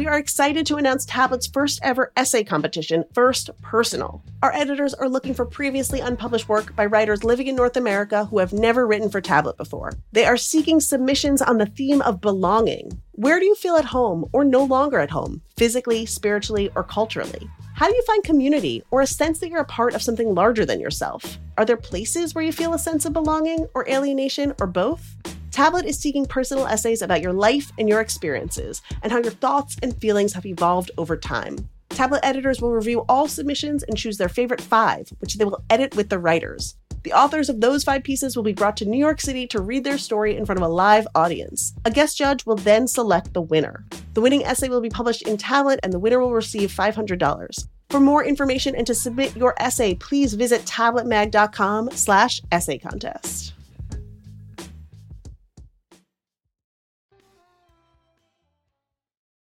We 0.00 0.06
are 0.06 0.16
excited 0.16 0.64
to 0.64 0.76
announce 0.76 1.04
Tablet's 1.04 1.46
first 1.46 1.78
ever 1.82 2.10
essay 2.16 2.42
competition, 2.42 3.04
First 3.12 3.50
Personal. 3.60 4.22
Our 4.42 4.50
editors 4.50 4.94
are 4.94 5.10
looking 5.10 5.34
for 5.34 5.44
previously 5.44 6.00
unpublished 6.00 6.48
work 6.48 6.74
by 6.74 6.86
writers 6.86 7.22
living 7.22 7.48
in 7.48 7.54
North 7.54 7.76
America 7.76 8.24
who 8.24 8.38
have 8.38 8.54
never 8.54 8.86
written 8.86 9.10
for 9.10 9.20
Tablet 9.20 9.58
before. 9.58 9.92
They 10.12 10.24
are 10.24 10.38
seeking 10.38 10.80
submissions 10.80 11.42
on 11.42 11.58
the 11.58 11.66
theme 11.66 12.00
of 12.00 12.22
belonging. 12.22 12.98
Where 13.12 13.38
do 13.38 13.44
you 13.44 13.54
feel 13.54 13.76
at 13.76 13.84
home 13.84 14.24
or 14.32 14.42
no 14.42 14.64
longer 14.64 15.00
at 15.00 15.10
home, 15.10 15.42
physically, 15.58 16.06
spiritually, 16.06 16.70
or 16.74 16.82
culturally? 16.82 17.46
How 17.74 17.86
do 17.86 17.94
you 17.94 18.02
find 18.04 18.24
community 18.24 18.82
or 18.90 19.02
a 19.02 19.06
sense 19.06 19.38
that 19.40 19.50
you're 19.50 19.60
a 19.60 19.66
part 19.66 19.92
of 19.92 20.00
something 20.00 20.34
larger 20.34 20.64
than 20.64 20.80
yourself? 20.80 21.36
Are 21.58 21.66
there 21.66 21.76
places 21.76 22.34
where 22.34 22.42
you 22.42 22.52
feel 22.52 22.72
a 22.72 22.78
sense 22.78 23.04
of 23.04 23.12
belonging 23.12 23.66
or 23.74 23.86
alienation 23.86 24.54
or 24.62 24.66
both? 24.66 25.14
Tablet 25.50 25.84
is 25.84 25.98
seeking 25.98 26.26
personal 26.26 26.66
essays 26.66 27.02
about 27.02 27.20
your 27.20 27.32
life 27.32 27.72
and 27.78 27.88
your 27.88 28.00
experiences 28.00 28.82
and 29.02 29.10
how 29.10 29.18
your 29.18 29.32
thoughts 29.32 29.76
and 29.82 29.96
feelings 30.00 30.32
have 30.34 30.46
evolved 30.46 30.90
over 30.96 31.16
time. 31.16 31.68
Tablet 31.88 32.24
editors 32.24 32.62
will 32.62 32.70
review 32.72 33.04
all 33.08 33.26
submissions 33.26 33.82
and 33.82 33.96
choose 33.96 34.16
their 34.16 34.28
favorite 34.28 34.60
five, 34.60 35.08
which 35.18 35.34
they 35.34 35.44
will 35.44 35.62
edit 35.68 35.96
with 35.96 36.08
the 36.08 36.18
writers. 36.18 36.76
The 37.02 37.12
authors 37.12 37.48
of 37.48 37.60
those 37.60 37.82
five 37.82 38.04
pieces 38.04 38.36
will 38.36 38.44
be 38.44 38.52
brought 38.52 38.76
to 38.78 38.84
New 38.84 38.98
York 38.98 39.20
City 39.20 39.46
to 39.48 39.60
read 39.60 39.84
their 39.84 39.98
story 39.98 40.36
in 40.36 40.46
front 40.46 40.60
of 40.60 40.66
a 40.66 40.72
live 40.72 41.08
audience. 41.14 41.72
A 41.84 41.90
guest 41.90 42.16
judge 42.16 42.46
will 42.46 42.56
then 42.56 42.86
select 42.86 43.32
the 43.32 43.42
winner. 43.42 43.86
The 44.14 44.20
winning 44.20 44.44
essay 44.44 44.68
will 44.68 44.80
be 44.80 44.90
published 44.90 45.22
in 45.22 45.36
Tablet, 45.36 45.80
and 45.82 45.92
the 45.92 45.98
winner 45.98 46.20
will 46.20 46.32
receive 46.32 46.70
$500. 46.70 47.66
For 47.88 48.00
more 48.00 48.24
information 48.24 48.76
and 48.76 48.86
to 48.86 48.94
submit 48.94 49.34
your 49.34 49.54
essay, 49.58 49.94
please 49.94 50.34
visit 50.34 50.62
tabletmag.com 50.62 51.90
slash 51.92 52.42
essay 52.52 52.78
contest. 52.78 53.54